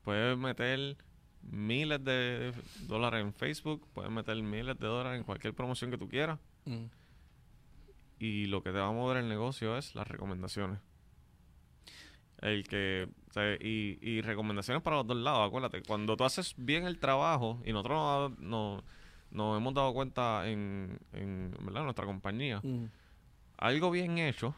[0.03, 0.97] Puedes meter
[1.41, 2.53] miles de
[2.87, 6.39] dólares en Facebook, puedes meter miles de dólares en cualquier promoción que tú quieras.
[6.65, 6.85] Mm.
[8.19, 10.79] Y lo que te va a mover el negocio es las recomendaciones.
[12.41, 13.09] El que.
[13.29, 15.81] o sea, y, y recomendaciones para los dos lados, acuérdate.
[15.81, 18.83] Cuando tú haces bien el trabajo, y nosotros nos, nos-
[19.31, 21.83] nos hemos dado cuenta en, en ¿verdad?
[21.83, 22.85] nuestra compañía, Mm.
[23.57, 24.55] algo bien hecho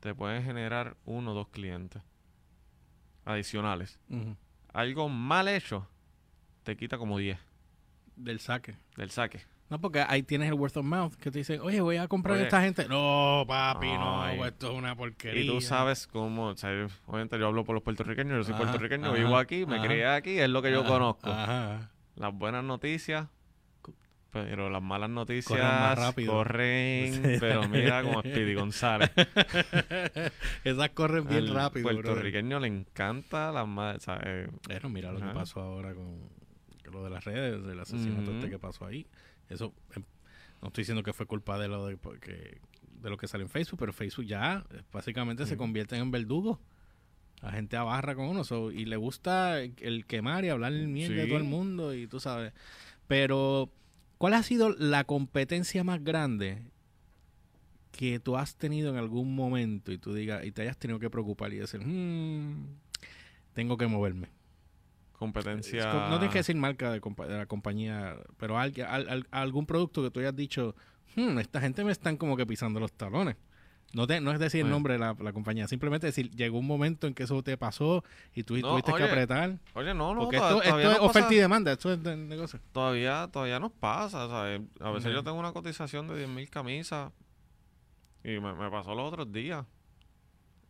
[0.00, 2.02] te puede generar uno o dos clientes
[3.24, 3.98] adicionales.
[4.72, 5.86] Algo mal hecho
[6.62, 7.38] te quita como 10
[8.16, 8.76] Del saque.
[8.96, 9.40] del saque.
[9.70, 12.36] No, porque ahí tienes el word of mouth que te dicen, oye, voy a comprar
[12.36, 12.44] a Oye.
[12.44, 12.88] esta gente.
[12.88, 15.42] No, papi, no, esto es una porquería.
[15.42, 16.70] Y tú sabes cómo, o sea,
[17.06, 19.86] obviamente yo hablo por los puertorriqueños, yo soy Ajá, puertorriqueño, ajá, vivo aquí, me ajá.
[19.86, 21.28] crié aquí, es lo que yo conozco.
[21.28, 23.28] Las buenas noticias,
[24.30, 26.32] pero las malas noticias Corren más rápido.
[26.32, 27.36] corren, Sí.
[27.40, 29.10] pero mira como Speedy González.
[30.64, 31.84] Esas corren bien Al rápido.
[31.88, 32.02] brother.
[32.04, 34.48] puertorriqueño le encanta las malas, ¿sabes?
[34.66, 36.28] Bueno, mira lo que pasó ahora con
[36.92, 39.06] lo de las redes, el asesinato este que pasó ahí.
[39.48, 40.04] Eso, em,
[40.62, 43.50] no estoy diciendo que fue culpa de lo de, porque, de lo que sale en
[43.50, 46.60] Facebook, pero Facebook ya eh, básicamente se convierte en verdugo.
[47.42, 51.14] La gente abarra con uno so, y le gusta el, el quemar y hablar mierda
[51.16, 51.28] de Sí.
[51.28, 52.52] todo el mundo y tú sabes.
[53.06, 53.70] Pero,
[54.18, 56.62] ¿cuál ha sido la competencia más grande
[57.92, 61.10] que tú has tenido en algún momento y tú digas y te hayas tenido que
[61.10, 62.66] preocupar y decir, "Hmm,
[63.54, 64.28] tengo que moverme?
[65.12, 65.84] Competencia.
[66.10, 70.02] No tienes que decir marca de, compa- de la compañía, pero al- al- algún producto
[70.02, 70.76] que tú hayas dicho,
[71.16, 73.36] "Hmm, esta gente me están como que pisando los talones.
[73.94, 76.66] No, te, no es decir el nombre de la, la compañía, simplemente decir, llegó un
[76.66, 79.58] momento en que eso te pasó y tú No, tuviste oye, que apretar.
[79.74, 82.60] Oye, no, no, Porque esto, es oferta y demanda, esto es negocio.
[82.72, 84.60] todavía, todavía nos pasa, ¿sabes?
[84.80, 87.10] A veces yo tengo una cotización de 10 mil camisas
[88.22, 89.64] y me, me pasó los otros días.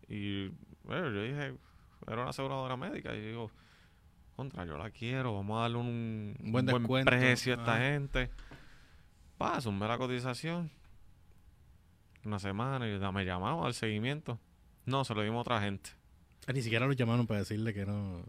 [0.09, 0.49] Y
[0.85, 1.55] bueno, yo dije,
[2.07, 3.51] era una aseguradora médica y digo,
[4.37, 7.75] contra, yo la quiero, vamos a darle un, Un buen un descuento, precio a esta
[7.75, 7.83] ajá.
[7.85, 8.31] gente.
[9.37, 10.71] Pa, sumé la cotización.
[12.29, 14.39] Una semana y me llamamos al seguimiento.
[14.85, 15.89] No, se lo dimos a otra gente.
[16.47, 18.23] Ah, Ni siquiera los llamaron para decirle que no.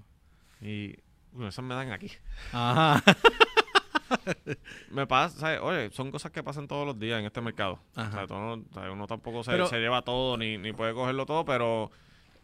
[0.62, 0.96] Y
[1.34, 2.10] bueno, esas me dan aquí.
[2.54, 3.04] Ajá.
[4.90, 5.60] Me pasa, ¿sabes?
[5.62, 7.80] Oye, son cosas que pasan todos los días en este mercado.
[7.94, 8.24] Ajá.
[8.24, 8.28] O
[8.74, 11.92] sea, o uno tampoco se, Pero- se lleva todo ni, ni puede cogerlo todo, pero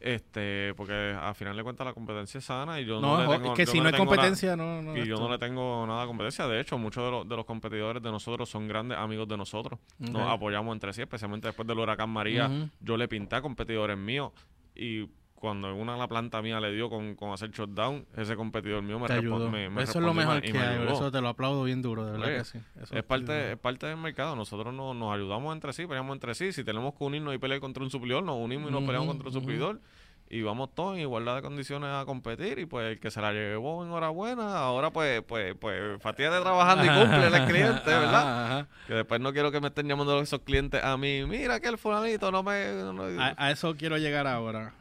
[0.05, 3.37] este, porque al final de cuentas la competencia es sana y yo no, No, le
[3.39, 4.79] tengo, es que si no hay competencia, no.
[4.79, 6.47] no y yo no le tengo nada de competencia.
[6.47, 9.79] De hecho, muchos de los, de los competidores de nosotros son grandes amigos de nosotros.
[9.97, 12.69] Nos apoyamos entre sí, especialmente después del huracán María.
[12.79, 14.31] Yo le pinté a competidores míos
[14.75, 15.09] y
[15.45, 18.99] cuando en una la planta mía le dio con, con hacer shutdown, ese competidor mío
[18.99, 19.49] me ayudó.
[19.49, 22.05] me- me eso es lo mejor que me hay, eso te lo aplaudo bien duro,
[22.05, 22.59] de verdad Oye, que sí.
[22.81, 24.35] Eso Es parte, es parte del mercado.
[24.35, 26.51] Nosotros no, nos ayudamos entre sí, peleamos entre sí.
[26.51, 29.29] Si tenemos que unirnos y pelear contra un suplidor, nos unimos y nos peleamos contra
[29.29, 29.41] un ujú.
[29.41, 29.79] suplidor.
[30.27, 32.57] Y vamos todos en igualdad de condiciones a competir.
[32.57, 34.57] Y pues el que se la llevó, enhorabuena.
[34.57, 38.15] Ahora pues, pues, pues, fatíate trabajando y cumple el cliente, ¿verdad?
[38.15, 38.67] Ajá, ajá.
[38.87, 41.23] Que después no quiero que me estén llamando esos clientes a mí.
[41.27, 42.73] Mira que el fulanito no me...
[42.91, 44.73] no- A, a eso quiero llegar ahora.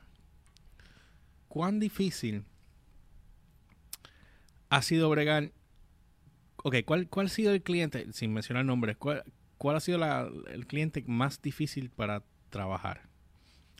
[1.54, 2.44] ¿Cuán difícil
[4.70, 5.52] ha sido bregar?
[6.56, 9.22] Ok, ¿cuál, cuál ha sido el cliente, sin mencionar nombres, cuál,
[9.56, 13.02] cuál ha sido la- el cliente más difícil para trabajar?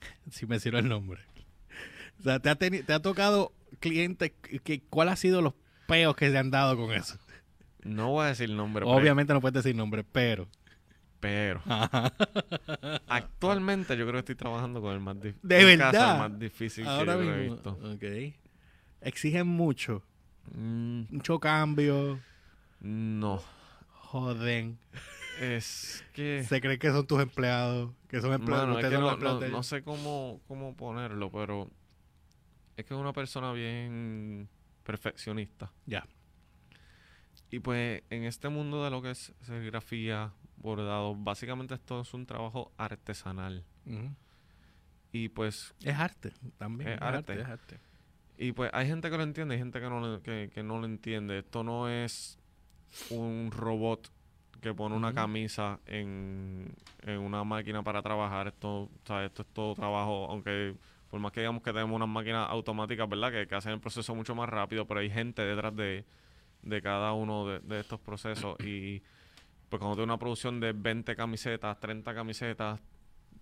[0.31, 1.20] Sin mencionar el nombre.
[2.20, 4.31] O sea, ¿te ha, te ha tocado clientes
[4.62, 5.55] que, cuál ha sido los
[5.89, 7.18] peos que se han dado con eso?
[7.83, 8.85] no voy a decir nombre.
[8.85, 10.47] pero- Obviamente no puedes decir nombre, pero...
[11.25, 11.62] Pero
[13.09, 15.41] actualmente yo creo que estoy trabajando con el más difícil.
[15.49, 16.12] ¿De verdad?
[16.12, 17.55] el más difícil Ahora que yo he mismo.
[17.55, 17.70] visto.
[17.95, 18.35] Ok.
[19.01, 20.03] Exigen mucho.
[20.55, 22.20] Mm, Mucho cambio.
[22.81, 23.43] no.
[23.91, 24.79] Joden.
[25.41, 26.45] Es que...
[26.45, 27.91] Se cree que son tus empleados.
[28.07, 28.68] Que son empleados.
[28.68, 31.70] Mano, es que no, empleados no- no sé cómo, cómo ponerlo, pero
[32.77, 34.49] es que es una persona bien
[34.85, 35.72] perfeccionista.
[35.87, 36.07] Ya.
[37.51, 40.33] Y pues en este mundo de lo que es serigrafía,
[40.64, 43.64] bordado, básicamente esto es un trabajo artesanal.
[45.12, 46.90] Y pues Es arte también.
[46.90, 47.32] Es Es, arte.
[47.32, 47.40] arte.
[47.42, 47.78] Es arte.
[48.36, 50.78] Y pues hay gente que lo entiende y gente que no, lo- que, que no
[50.80, 51.38] lo entiende.
[51.38, 52.38] Esto no es
[53.10, 54.10] un robot
[54.60, 58.48] que pone una camisa en, en una máquina para trabajar.
[58.48, 60.74] Esto, o sea, esto es todo trabajo, aunque
[61.10, 63.30] por más que digamos que tenemos unas máquinas automáticas, ¿verdad?
[63.30, 66.04] Que, que hacen el proceso mucho más rápido, pero hay gente detrás de,
[66.62, 68.58] de cada uno de, de estos procesos.
[68.60, 69.00] Y
[69.68, 72.80] pues cuando tienes una producción de 20 camisetas, 30 camisetas,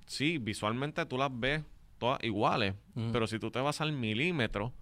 [0.06, 1.62] sí, visualmente tú las ves
[1.98, 2.74] todas iguales,
[3.12, 4.72] pero si tú te vas al milímetro,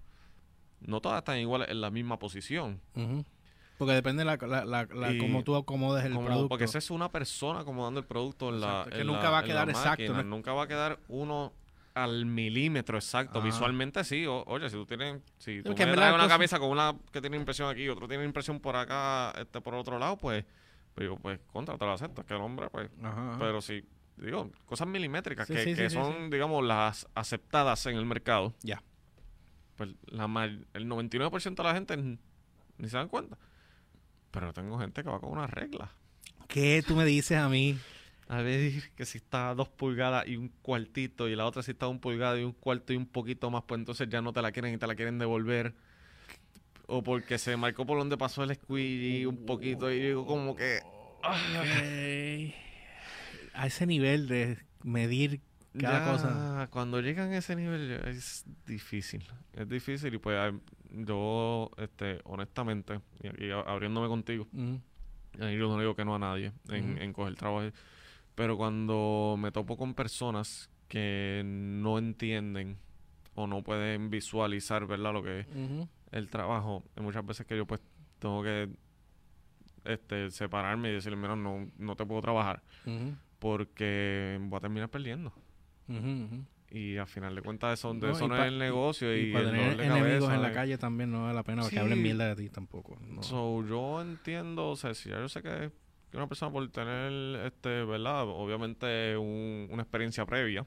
[0.80, 2.80] no todas están iguales en la misma posición.
[3.78, 6.48] Porque depende la, la, la, la- cómo tú acomodes el Como- producto.
[6.50, 8.80] porque esa es una persona acomodando el producto en la.
[8.80, 10.12] Exacto, que nunca va a quedar exacto.
[10.14, 10.22] ¿no?
[10.22, 11.52] Nunca va a quedar uno
[11.94, 13.38] al milímetro exacto.
[13.38, 13.46] Ajá.
[13.46, 14.26] Visualmente sí.
[14.26, 15.20] o- oye, si tú tienes.
[15.38, 18.24] Si tú me traes una camisa con una que tiene impresión aquí y otro tiene
[18.24, 20.44] impresión por acá, este por otro lado, pues.
[21.04, 22.22] Digo, pues contra, te lo acepto.
[22.22, 22.90] Es que el hombre, pues.
[23.02, 23.38] Ajá, ajá.
[23.38, 23.84] Pero sí.
[24.16, 28.54] Digo, cosas milimétricas Sí, que, sí, que sí, son, digamos, las aceptadas en el mercado.
[28.62, 28.82] Ya.
[29.76, 33.38] Pues la el 99% de la gente ni se dan cuenta.
[34.30, 35.90] Pero tengo gente que va con una regla.
[36.48, 37.78] ¿Qué tú me dices a mí?
[38.28, 41.72] A ver, que si está a dos pulgadas y un cuartito, y la otra si
[41.72, 44.32] está a un pulgada y un cuarto y un poquito más, pues entonces ya no
[44.32, 45.74] te la quieren y te la quieren devolver.
[46.92, 50.80] O porque se marcó por donde pasó el squeegee un poquito, y digo como que...
[53.52, 55.40] A ese nivel de medir
[55.78, 56.68] cada Ya, cosa.
[56.72, 59.24] Cuando llegan a ese nivel es difícil.
[59.52, 60.52] Es difícil y pues ah,
[60.90, 63.00] yo, este, honestamente,
[63.38, 64.80] y a- abriéndome contigo, Ujú,
[65.40, 67.02] ahí yo no digo que no a nadie en, Ujú.
[67.02, 67.70] en coger trabajo.
[68.34, 72.78] Pero cuando me topo con personas que no entienden
[73.36, 75.12] o no pueden visualizar, ¿verdad?
[75.12, 75.46] Lo que.
[76.12, 77.80] El trabajo, hay muchas veces que yo pues
[78.18, 78.68] tengo que
[79.84, 82.62] este, separarme y decirle, mira, no, no te puedo trabajar
[83.38, 85.32] porque voy a terminar perdiendo.
[86.72, 89.32] Y al final de cuentas eso, de No, eso no es el negocio y, Y
[89.32, 89.98] para tener enemigos
[90.28, 91.78] cabeza, en la calle también no vale la pena que Sí.
[91.78, 92.96] hablen mierda de ti tampoco.
[93.00, 93.22] no.
[93.24, 95.72] So, yo entiendo, o sea, si ya yo sé que
[96.10, 98.24] que una persona por tener, este, ¿verdad?
[98.26, 100.66] Obviamente un- una experiencia previa,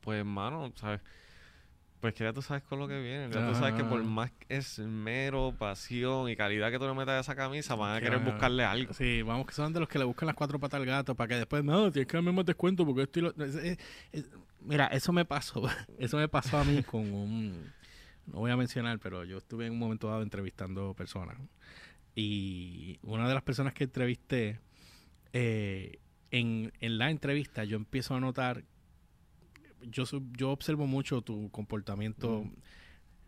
[0.00, 1.00] pues, mano, ¿sabes?
[2.00, 3.28] Pues que ya tú sabes con lo que viene.
[3.30, 7.20] Ya tú sabes que por más esmero, pasión y calidad que tú le metas a
[7.20, 8.94] esa camisa, van a Que querer buscarle algo.
[8.94, 11.28] Sí, vamos, que son de los que le buscan las cuatro patas al gato para
[11.28, 13.78] que después, no, tienes que darme más descuento porque esto y lo- es- es-
[14.12, 14.30] es-
[14.62, 15.62] Mira, eso me pasó,
[15.98, 17.70] eso me pasó a mí con un,
[18.26, 21.36] no voy a mencionar, pero yo estuve en un momento dado entrevistando personas
[22.14, 24.58] y una de las personas que entrevisté,
[25.32, 25.98] eh,
[26.30, 28.64] en, en la entrevista yo empiezo a notar,
[29.82, 30.04] yo,
[30.36, 32.44] yo observo mucho tu comportamiento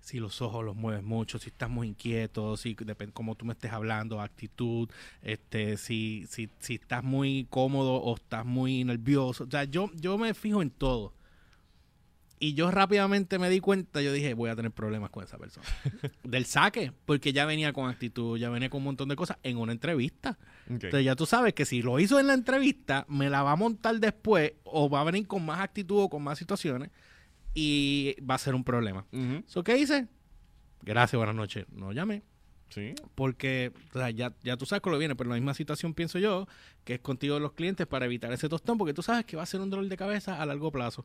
[0.02, 3.52] si los ojos los mueves mucho, si estás muy inquieto, si depende cómo tú me
[3.52, 4.88] estés hablando, actitud,
[5.22, 9.44] este, si, si, si estás muy cómodo o estás muy nervioso.
[9.44, 11.14] O sea, yo, yo me fijo en todo.
[12.42, 15.64] Y yo rápidamente me di cuenta, yo dije, voy a tener problemas con esa persona.
[16.24, 19.58] Del saque, porque ya venía con actitud, ya venía con un montón de cosas en
[19.58, 20.36] una entrevista.
[20.68, 23.56] Entonces ya tú sabes que si lo hizo en la entrevista, me la va a
[23.56, 26.90] montar después o va a venir con más actitud o con más situaciones
[27.54, 29.06] y va a ser un problema.
[29.12, 29.44] Ujú.
[29.46, 30.08] ¿So qué hice?
[30.82, 31.66] Gracias, buenas noches.
[31.70, 32.24] No llamé.
[32.74, 32.94] Sí.
[33.14, 36.46] Porque o sea, ya, ya tú sabes cómo viene, pero la misma situación pienso yo,
[36.84, 39.42] que es contigo de los clientes para evitar ese tostón, porque tú sabes que va
[39.42, 41.04] a ser un dolor de cabeza a largo plazo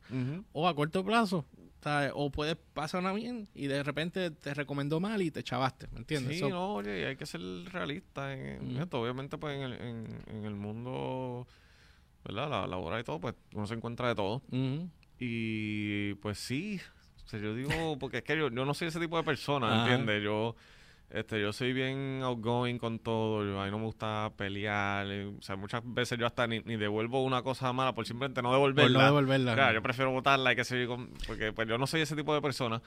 [0.54, 1.46] o a corto plazo.
[1.82, 2.12] ¿sabes?
[2.16, 6.00] O puedes pasar una bien y de repente te recomendó mal y te chavaste, ¿me
[6.00, 6.34] entiendes?
[6.36, 7.42] Sí, So, no, oye, y hay que ser
[7.72, 9.02] realista en, esto.
[9.02, 11.48] Obviamente, pues, en el, en, en el mundo,
[12.26, 12.50] ¿verdad?
[12.50, 14.42] La laboral y todo, pues, uno se encuentra de todo.
[15.20, 16.80] Y, pues, sí.
[17.26, 19.82] O sea, yo digo, porque es que yo, yo no soy ese tipo de persona.
[19.82, 20.24] ¿entiendes?
[20.24, 20.56] Yo,
[21.10, 23.46] este, yo soy bien outgoing con todo.
[23.46, 25.08] Yo, a mí no me gusta pelear.
[25.08, 28.42] y, o sea, muchas veces yo hasta ni, ni devuelvo una cosa mala por simplemente
[28.42, 29.00] no Por devolverla.
[29.00, 29.54] no devolverla.
[29.54, 30.88] Claro, yo prefiero botarla y que se
[31.26, 32.82] porque pues yo no soy ese tipo de persona,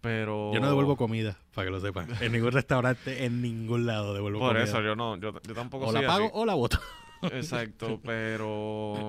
[0.00, 2.08] pero Yo no devuelvo comida, para que lo sepan.
[2.20, 4.64] En ningún restaurante, en ningún lado devuelvo por comida.
[4.64, 6.32] eso yo no, yo, yo tampoco o soy la pago así.
[6.34, 6.78] o la voto.
[7.32, 9.02] Exacto, pero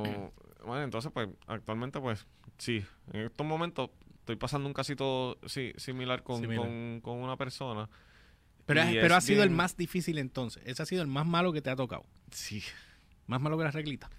[0.66, 2.26] bueno, entonces pues actualmente pues
[2.58, 6.66] sí, en estos momentos estoy pasando un casito sí, similar con, Similar.
[6.66, 7.90] Con, con una persona.
[8.68, 10.62] Pero, es- ha sido el más difícil entonces.
[10.66, 12.06] Ese ha sido el más malo que te ha tocado.
[12.32, 12.62] Sí,
[13.26, 14.10] Más malo que la reglita.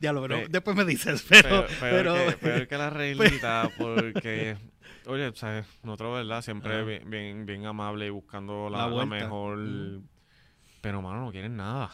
[0.00, 1.66] Diablo, pero Pe- después me dices, pero...
[1.66, 4.56] peor, pero, que, peor que la reglita porque
[5.06, 5.66] oye, ¿sabes?
[5.82, 6.42] nosotros, ¿verdad?
[6.42, 9.58] Siempre bien, bien, bien amable y buscando la, La mejor.
[9.58, 10.04] Mm.
[10.80, 11.90] Pero, mano, no quieren nada.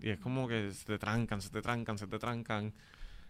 [0.00, 2.72] Y es como que se te trancan, se te trancan, se te trancan.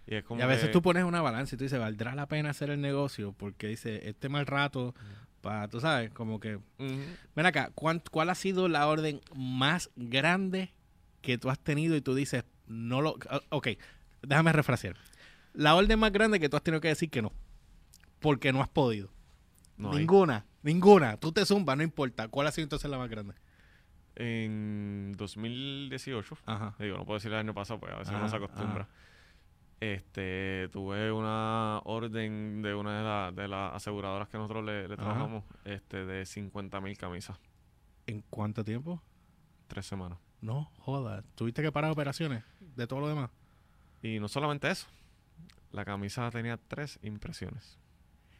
[0.06, 2.14] Y es como y a veces que- tú pones una balanza y tú dices, ¿valdrá
[2.14, 3.32] la pena hacer el negocio?
[3.32, 4.94] Porque dice, este mal rato,
[5.40, 6.58] para, tú sabes, como que...
[6.78, 10.72] Ven acá, ¿cuán- ¿cuál ha sido la orden más grande
[11.22, 13.16] que tú has tenido y tú dices, no lo...
[13.28, 13.68] ah, Ok,
[14.22, 14.96] déjame refrasear.
[15.52, 17.32] La orden más grande que tú has tenido que decir que no.
[18.20, 19.10] Porque no has podido.
[19.76, 19.98] No hay.
[19.98, 21.16] ninguna, ninguna.
[21.16, 22.28] Tú te zumbas, no importa.
[22.28, 23.34] ¿Cuál ha sido entonces la más grande?
[24.16, 26.74] En 2018, Ajá.
[26.78, 28.88] digo, no puedo decir el año pasado, pues a veces Ajá, uno se acostumbra.
[29.80, 35.44] Este, tuve una orden de una de, la- de las aseguradoras que nosotros le, trabajamos,
[35.64, 37.38] este, de 50 mil camisas,
[38.06, 39.00] ¿En cuánto tiempo?
[39.68, 40.18] tres semanas.
[40.42, 41.22] No, joda.
[41.34, 43.30] ¿Tuviste que parar operaciones de todo lo demás?
[44.02, 44.86] Y no solamente eso,
[45.72, 47.78] la camisa tenía tres impresiones.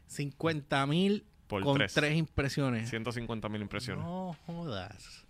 [0.09, 1.95] 50 mil Por con tres.
[1.95, 2.91] tres impresiones.
[2.91, 4.05] 150 mil impresiones.
[4.05, 5.25] No jodas.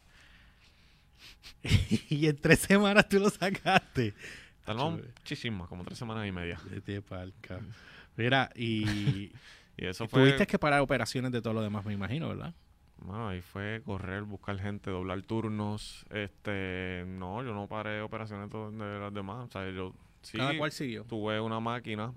[2.08, 4.14] y en tres semanas tú lo sacaste.
[4.74, 6.58] Tardamos muchísimas, como tres semanas y media.
[6.70, 7.60] Vete palca.
[8.16, 9.32] Mira, y,
[9.76, 10.20] Y eso y fue...
[10.22, 12.54] tuviste que parar operaciones de todo lo demás, me imagino, ¿verdad?
[12.98, 16.04] Bueno, ahí fue correr, buscar gente, doblar turnos.
[16.10, 19.46] Este, no, yo no paré operaciones de las demás.
[19.48, 21.04] O sea, yo sí Cada cual siguió.
[21.04, 22.12] tuve una máquina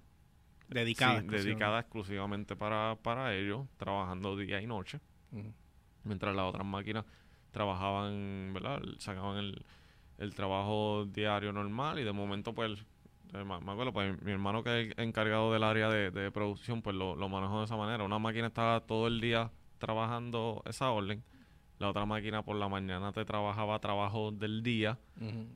[0.67, 1.13] Dedicada.
[1.13, 1.37] sí, exclusivamente.
[1.37, 4.99] dedicada exclusivamente para, para ello, trabajando día y noche.
[6.03, 7.05] Mientras las otras máquinas
[7.51, 8.81] trabajaban, ¿verdad?
[8.99, 9.65] Sacaban el,
[10.17, 12.85] el trabajo diario normal y de momento, pues,
[13.33, 16.95] eh, me acuerdo, pues mi hermano que es encargado del área de, de producción, pues
[16.95, 18.03] lo, lo manejó de esa manera.
[18.03, 21.23] Una máquina estaba todo el día trabajando esa orden,
[21.83, 24.97] La otra máquina por la mañana te trabajaba trabajo del día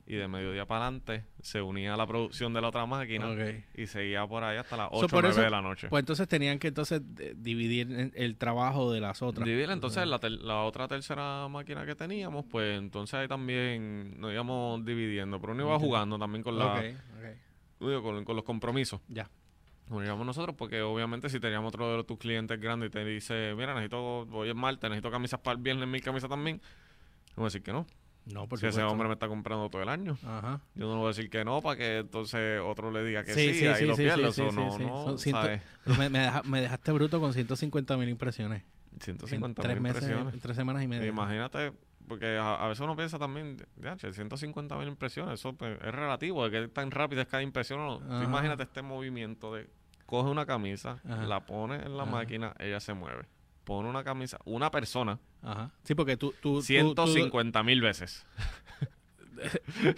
[0.06, 3.26] y de mediodía para adelante se unía a la producción de la otra máquina
[3.74, 5.88] y seguía por ahí hasta las So, 8 o por 9 eso- de la noche.
[5.88, 9.46] Pues entonces tenían que entonces de- dividir el trabajo de las otras.
[9.46, 14.32] Dividir, entonces la, ter- la otra tercera máquina que teníamos, pues entonces ahí también nos
[14.32, 16.74] íbamos dividiendo, pero uno iba jugando también con, la,
[18.24, 19.00] con los compromisos.
[19.08, 19.30] Ya.
[19.90, 23.72] Íbamos nosotros porque obviamente si teníamos otro de tus clientes grandes y te dice, mira,
[23.74, 26.60] necesito, voy el martes, necesito camisas para el viernes, mil camisas también,
[27.36, 27.86] vamos a decir que no.
[28.26, 30.18] No, por si ese hombre me está comprando todo el año.
[30.22, 30.60] Ajá.
[30.74, 33.32] Yo no le voy a decir que no para que entonces otro le diga que
[33.32, 34.32] Sí, sí, sí, ahí sí, lo pierdo.
[34.32, 35.62] sí, no, no, ¿sabes?
[35.98, 38.62] Me, me deja- me dejaste bruto con 150 mil impresiones.
[38.92, 40.34] En 150 tres mil meses, impresiones.
[40.34, 41.06] en tres semanas y media.
[41.06, 41.72] Imagínate,
[42.06, 45.94] porque a, a veces uno piensa también, ya, che, 150 mil impresiones, eso pues, es
[45.94, 47.78] relativo, de que tan rápida es cada impresión.
[48.06, 48.22] no.
[48.22, 49.70] Imagínate este movimiento de
[50.08, 51.26] coge una camisa, Ajá.
[51.26, 52.12] la pone en la Ajá.
[52.12, 53.26] máquina, ella se mueve.
[53.64, 55.70] Pone una camisa, una persona, Ajá.
[55.84, 56.34] Sí, porque tú...
[56.40, 58.24] tú, tú- 150 mil veces.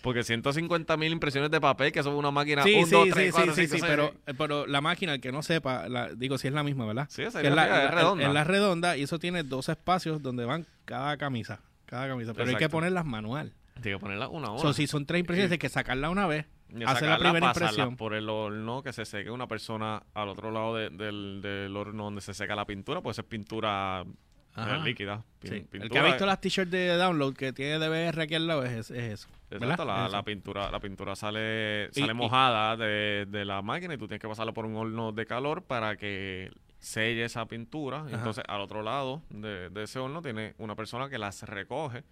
[0.00, 3.10] Porque 150 mil impresiones de papel, que son una máquina Sí, 1, sí, 2, sí,
[3.10, 3.84] 3, sí, 4, sí, 5, sí, 6.
[3.88, 7.06] pero, pero la máquina, el que no sepa, la, digo, si es la misma, ¿verdad?
[7.08, 8.26] Sí, esa es, la, es redonda.
[8.26, 11.60] es la redonda y eso tiene dos espacios donde van cada camisa.
[11.86, 12.34] Cada camisa.
[12.34, 13.54] Pero hay que ponerlas manual.
[13.80, 14.60] Tiene que ponerla una a una.
[14.60, 16.44] So, si son tres impresiones, hay que sacarla una vez.
[16.86, 17.96] Hacer la primera impresión.
[17.96, 22.04] por el horno, que se seque una persona al otro lado de- del, del horno
[22.04, 24.76] donde se seca la pintura, puede ser pintura eh, Ajá.
[24.78, 25.24] líquida.
[25.40, 25.66] pin- Sí.
[25.78, 28.90] El que ha visto las t-shirts de download que tiene DBR aquí al lado es,
[28.90, 29.28] es eso.
[29.50, 33.98] Exacto, la, la pintura, la pintura sale, sale y- mojada de, de la máquina y
[33.98, 37.98] tú tienes que pasarla por un horno de calor para que selle esa pintura.
[38.00, 38.10] Ajá.
[38.16, 42.02] Entonces, al otro lado de, de ese horno tiene una persona que las recoge,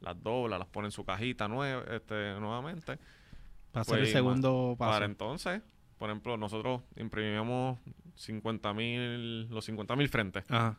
[0.00, 2.98] las dobla, las pone en su cajita nueva, este, nuevamente.
[3.84, 4.92] Para hacer el Pues, segundo paso.
[4.92, 5.62] Para entonces,
[5.98, 7.78] por ejemplo, nosotros imprimíamos
[8.16, 10.44] 50 mil, los 50 mil frentes.
[10.48, 10.78] Ajá.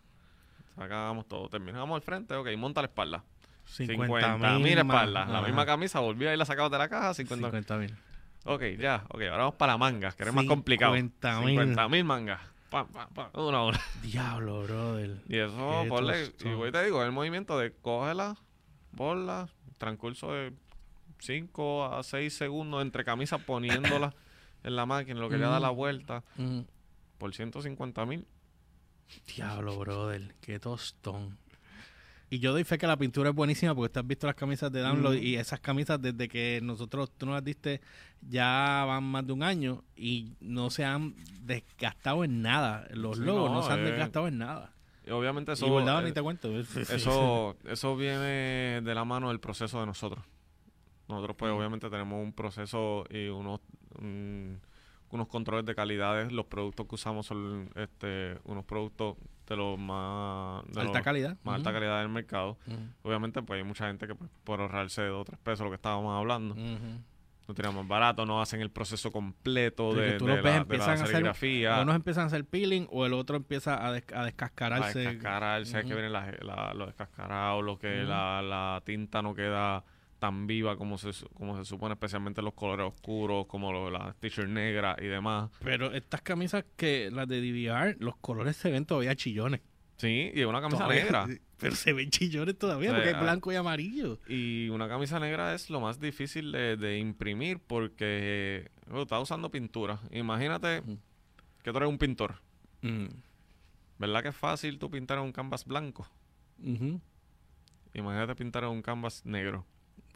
[0.75, 3.23] Sacábamos todo, terminábamos el frente, ok, monta la espalda.
[3.65, 5.29] 50 mil espaldas.
[5.29, 7.95] La misma camisa, volvía y la sacabas de la caja, 50 50 mil.
[8.45, 10.95] Ok, ya, ok, ahora vamos para mangas, que es más complicado.
[10.95, 11.45] 50.000.
[11.45, 12.41] 50 mil mangas.
[12.69, 13.79] Pa, pa, pa, una a una.
[14.03, 15.17] Diablo, brother.
[15.27, 18.37] Y eso, ponle, y voy te digo, el movimiento de cógela,
[18.95, 20.53] ponla, transcurso de
[21.19, 24.13] 5 a 6 segundos entre camisas poniéndola
[24.63, 26.59] en la máquina, lo que le da la vuelta, Mm.
[27.17, 28.25] por 150 mil.
[29.35, 30.35] Diablo, brother.
[30.41, 31.37] Qué tostón.
[32.31, 34.71] Y yo doy fe que la pintura es buenísima porque tú has visto las camisas
[34.71, 37.81] de download y esas camisas desde que nosotros, tú nos las diste,
[38.21, 42.87] ya van más de un año y no se han desgastado en nada.
[42.91, 44.71] Los Sí, logos no, no, se han eh, desgastado en nada.
[45.07, 46.55] Y obviamente eso, y bordado eh, ni te cuento.
[46.59, 50.23] eso, eso viene de la mano del proceso de nosotros.
[51.09, 53.59] Nosotros pues obviamente tenemos un proceso y unos,
[55.11, 56.31] unos controles de calidades.
[56.31, 60.63] Los productos que usamos son este, unos productos de los más...
[60.67, 61.37] De Alta los calidad.
[61.43, 62.57] más alta calidad del mercado.
[63.01, 65.75] Obviamente pues hay mucha gente que pues, por ahorrarse dos o tres pesos lo que
[65.77, 66.55] estábamos hablando.
[66.55, 70.55] No tiramos barato, no hacen el proceso completo de, tú de los ves, la, de
[70.57, 71.81] la empiezan a hacer- serigrafía.
[71.81, 74.99] Unos empiezan a hacer peeling o el otro empieza a, des- a a descascararse.
[74.99, 79.83] descascararse, que vienen las- la- los descascarados, lo que la, la tinta no queda
[80.19, 84.49] tan viva como se, como se supone, especialmente los colores oscuros, como lo- las t-shirts
[84.51, 85.49] negras y demás.
[85.63, 89.61] Pero estas camisas que las de DVR, los colores se ven todavía chillones.
[89.97, 91.27] Sí, y una camisa Todavía- negra.
[91.59, 94.17] Pero se ven chillones todavía porque es blanco y amarillo.
[94.29, 99.51] Y una camisa negra es lo más difícil de, de imprimir porque oh, estás usando
[99.51, 99.99] pintura.
[100.11, 100.81] Imagínate
[101.61, 102.35] que tú eres un pintor.
[102.81, 103.07] Mm.
[103.97, 106.07] ¿Verdad que es fácil tú pintar en un canvas blanco?
[107.93, 109.65] Imagínate pintar en un canvas negro.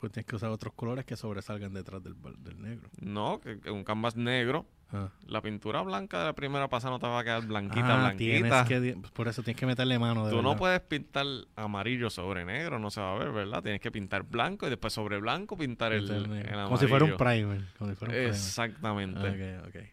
[0.03, 2.89] Pues tienes que usar otros colores que sobresalgan detrás del, del negro.
[2.99, 5.09] No, que, que un canvas negro Ah.
[5.25, 8.65] La pintura blanca de la primera pasada no te va a quedar blanquita, Ah, blanquita.
[8.65, 10.25] que por eso tienes que meterle mano.
[10.27, 11.25] De Tú no puedes pintar
[11.55, 13.63] amarillo sobre negro, no se va a ver, ¿verdad?
[13.63, 16.65] Tienes que pintar blanco y después sobre blanco pintar el, el amarillo.
[16.65, 17.61] Como si fuera un primer.
[17.79, 18.27] Como si fuera un primer.
[18.27, 19.19] Exactamente.
[19.63, 19.83] Ok, ok.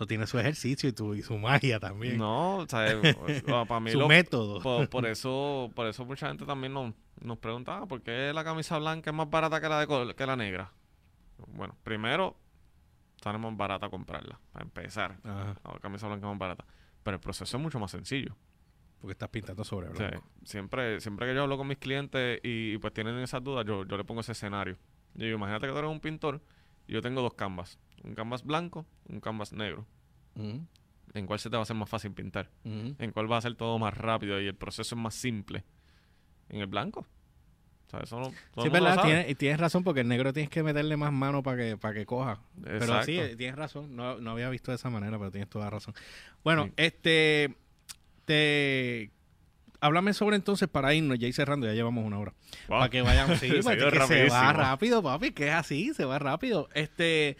[0.00, 2.16] Eso tiene su ejercicio y, tu, y su magia también.
[2.16, 2.86] No, o sea,
[3.68, 4.58] para mí su lo- método.
[4.62, 8.78] por, por eso por eso mucha gente también nos, nos preguntaba por qué la camisa
[8.78, 10.72] blanca es más barata que la, de que la negra.
[11.48, 12.34] Bueno, primero,
[13.22, 15.18] sale más barata comprarla, para empezar.
[15.22, 16.64] Ajá, La camisa blanca es más barata.
[17.02, 18.34] Pero el proceso es mucho más sencillo.
[19.02, 20.24] porque estás pintando sobre blanco.
[20.44, 23.84] siempre, siempre que yo hablo con mis clientes y, y, pues tienen esas dudas, yo,
[23.84, 24.78] yo le pongo ese escenario.
[25.12, 26.40] Yo digo, imagínate que tú eres un pintor
[26.86, 27.78] y yo tengo dos canvas.
[28.04, 29.86] Un canvas blanco, un canvas negro.
[30.36, 30.64] Ujú,
[31.12, 32.50] ¿En cuál se te va a hacer más fácil pintar?
[32.64, 32.94] ujú.
[32.98, 35.64] ¿En cuál va a ser todo más rápido y el proceso es más simple?
[36.48, 37.00] En el blanco.
[37.00, 40.48] O sea, eso no, Sí, es verdad, tienes, y tienes razón porque el negro tienes
[40.48, 42.38] que meterle más mano para que, para que coja.
[42.62, 43.06] Pero Exacto.
[43.06, 43.96] sí, eh, tienes razón.
[43.96, 45.92] No, no había visto de esa manera, pero tienes toda razón.
[46.44, 46.72] Bueno, Sí.
[46.76, 47.56] este,
[48.26, 49.10] te,
[49.80, 52.32] háblame sobre entonces para irnos, ya ir cerrando, ya llevamos una hora.
[52.68, 52.78] Wow.
[52.78, 56.20] Para que vayamos, sí, Se que se va rápido, papi, que es así, se va
[56.20, 56.68] rápido.
[56.74, 57.36] Este,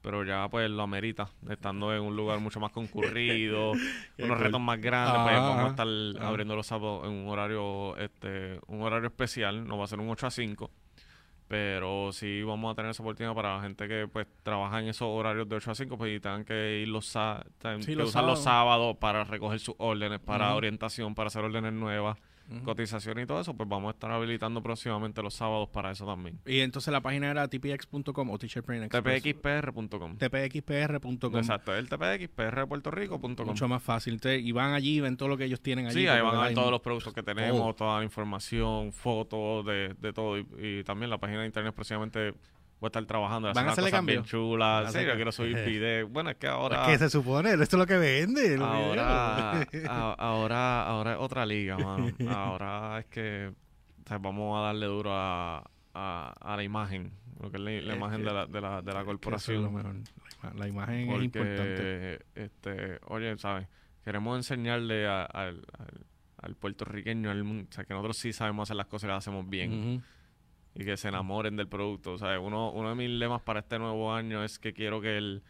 [0.00, 3.72] Pero ya pues lo amerita, estando en un lugar mucho más concurrido,
[4.18, 8.58] unos retos más grandes, pues vamos a estar abriendo los sábados en un horario, este,
[8.68, 10.70] un horario especial, no va a ser un 8 a 5,
[11.52, 15.06] pero sí vamos a tener esa oportunidad para la gente que pues trabaja en esos
[15.06, 18.42] horarios de 8 a 5, pues y tengan que ir los, Sí, los usar los
[18.42, 18.42] sábados.
[18.42, 22.16] sábados para recoger sus órdenes, para orientación, para hacer órdenes nuevas,
[22.64, 26.38] Cotización y todo eso, pues vamos a estar habilitando próximamente los sábados para eso también.
[26.44, 31.36] Y entonces la página era tpx.com o tpxpr.com tpxpr.com.
[31.36, 33.46] Exacto, el tpxprpuertorico.com.
[33.46, 34.14] Mucho más fácil.
[34.14, 36.00] Entonces, y van allí y ven todo lo que ellos tienen allí.
[36.00, 37.74] Sí, ahí van a ver todos los productos que tenemos, Todo.
[37.74, 40.38] toda la información, fotos de, de todo.
[40.38, 42.34] Y, y también la página de internet próximamente
[42.82, 43.52] voy a estar trabajando.
[43.54, 44.14] ¿Van a hacerle cosas cambio?
[44.16, 44.92] bien chulas.
[44.92, 46.10] Sí, yo quiero subir videos.
[46.10, 46.82] Bueno, es que ahora...
[46.82, 48.58] Es que se supone, esto es lo que vende.
[48.60, 52.10] ahora, a- ahora, ahora es otra liga, mano.
[52.28, 53.52] Ahora es que
[54.04, 55.58] o sea, vamos a darle duro a,
[55.94, 58.60] a, a la imagen, lo que es la, la Es imagen que- de la, de
[58.60, 59.74] la, de la Que eso es lo corporación.
[59.74, 59.94] mejor.
[59.94, 62.18] La ima- La imagen es importante.
[62.34, 63.68] Este, oye, ¿sabes?
[64.04, 66.04] Queremos enseñarle a- al, al,
[66.42, 69.18] al puertorriqueño, al mundo, o sea, que nosotros sí sabemos hacer las cosas y las
[69.18, 70.02] hacemos bien.
[70.74, 72.12] Y que se enamoren del producto.
[72.12, 75.18] O sea, uno, uno de mis lemas para este nuevo año es que quiero que
[75.18, 75.42] el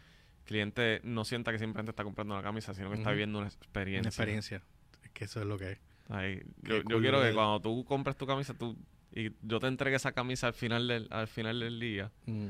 [0.43, 4.01] cliente no sienta que simplemente está comprando una camisa, sino que está viviendo una experiencia.
[4.01, 4.61] Una experiencia.
[5.03, 5.79] Es que eso es lo que es.
[6.09, 7.33] Ay, yo, quiero que brother.
[7.33, 8.77] cuando tú compres tu camisa tú,
[9.15, 12.47] y yo te entregue esa camisa al final del, al final del día, Mm.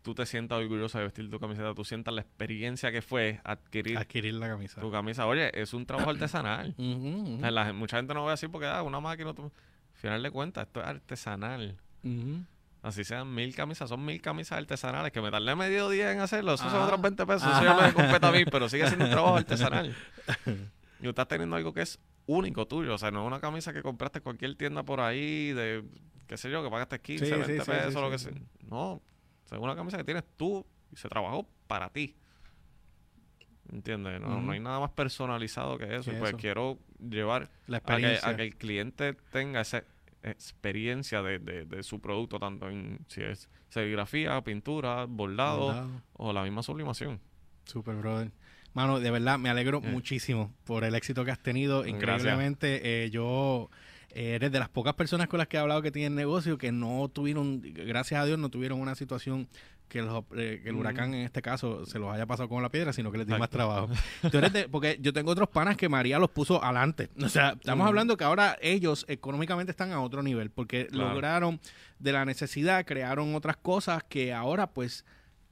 [0.00, 3.98] tú te sientas orgulloso de vestir tu camiseta, tú sientas la experiencia que fue adquirir
[3.98, 4.80] Adquirir la camisa.
[4.80, 5.26] tu camisa.
[5.26, 6.74] Oye, es un trabajo artesanal.
[6.78, 9.34] O sea, la mucha gente no ve así porque, ah, una máquina.
[9.34, 9.52] tú-
[10.04, 11.76] final de cuentas, esto es artesanal.
[12.82, 16.52] Así sean mil camisas, son mil camisas artesanales que me tardé medio día en hacerlo.
[16.54, 16.84] Eso son Ajá.
[16.84, 17.42] otros 20 pesos.
[17.44, 17.62] Ajá.
[17.62, 19.96] Eso ya me compete a mí, pero sigue siendo un trabajo artesanal.
[21.00, 22.94] Y estás teniendo algo que es único tuyo.
[22.94, 25.82] O sea, no es una camisa que compraste en cualquier tienda por ahí de,
[26.26, 28.32] qué sé yo, que pagaste 15, Sí, sí, 20 sí, pesos, sí, lo que sea.
[28.68, 29.02] No, o
[29.46, 32.14] sea, es una camisa que tienes tú y se trabajó para ti.
[33.72, 34.20] ¿Entiendes?
[34.20, 36.12] No, no hay nada más personalizado que eso.
[36.12, 36.38] Y pues eso.
[36.38, 38.28] quiero llevar La a que, experiencia.
[38.28, 39.84] a que el cliente tenga esa
[40.24, 45.90] experiencia de, de- de su producto, tanto en si es serigrafía, pintura, bordado Bordado.
[46.14, 47.20] o la misma sublimación.
[47.64, 48.30] Super, brother.
[48.72, 49.88] Mano, de verdad, me alegro Eh.
[49.88, 51.86] muchísimo por el éxito que has tenido.
[51.86, 53.70] Increíblemente, eh, yo
[54.10, 56.70] eh, eres de las pocas personas con las que he hablado que tienen negocio que
[56.72, 59.48] no tuvieron, gracias a Dios, no tuvieron una situación
[59.94, 60.00] que,
[60.36, 60.78] eh, que el Mm.
[60.78, 63.38] huracán en este caso se los haya pasado con la piedra, sino que les dio
[63.38, 63.88] más trabajo.
[64.30, 67.08] Tú eres de- porque yo tengo otros panas que María los puso adelante.
[67.22, 71.10] O sea, estamos hablando que ahora ellos económicamente están a otro nivel porque Claro.
[71.14, 71.60] lograron
[71.98, 75.04] de la necesidad, crearon otras cosas que ahora pues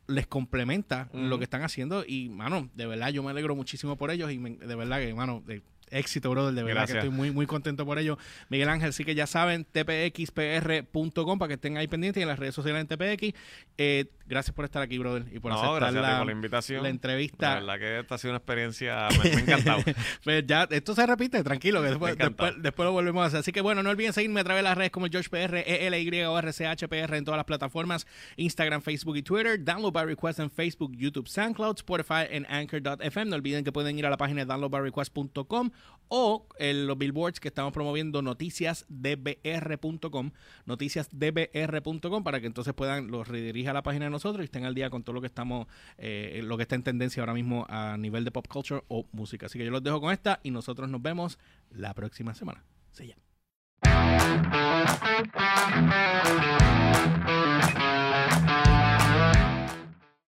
[0.09, 4.11] les complementa lo que están haciendo y mano, de verdad yo me alegro muchísimo por
[4.11, 5.62] ellos y me- de verdad que mano, de
[5.93, 6.97] éxito, brother, de verdad Gracias.
[6.97, 8.18] que estoy muy muy contento por ello.
[8.49, 12.38] Miguel Ángel, sí que ya saben, tpxpr.com para que estén ahí pendientes y en las
[12.38, 13.38] redes sociales en TPX.
[13.78, 16.26] Eh, gracias por estar aquí, brother, y por no, aceptar gracias a ti la, por
[16.26, 16.82] la invitación.
[16.82, 17.61] la entrevista.
[17.61, 19.82] La verdad que esta ha sido una experiencia, me, me ha encantado.
[20.24, 23.40] Pues ya, esto se repite, tranquilo, que después, Me después, después lo volvemos a hacer.
[23.40, 26.22] Así que bueno, no olviden seguirme a través de las redes como George PR, ELY
[26.22, 29.62] o RCHPR en todas las plataformas, Instagram, Facebook y Twitter.
[29.62, 33.30] Download by request en Facebook, YouTube, SoundCloud, Spotify en Anchor.fm.
[33.30, 35.70] No olviden que pueden ir a la página downloadbyrequest.com
[36.14, 40.30] o en los billboards que estamos promoviendo noticiasdbr.com,
[40.66, 44.74] noticiasdbr.com para que entonces puedan los redirigir a la página de nosotros y estén al
[44.74, 47.97] día con todo lo que estamos, eh, lo que está en tendencia ahora mismo a
[47.97, 49.47] nivel de pop culture o música.
[49.47, 51.39] Así que yo los dejo con esta y nosotros nos vemos
[51.70, 52.62] la próxima semana.
[52.91, 53.16] See ya.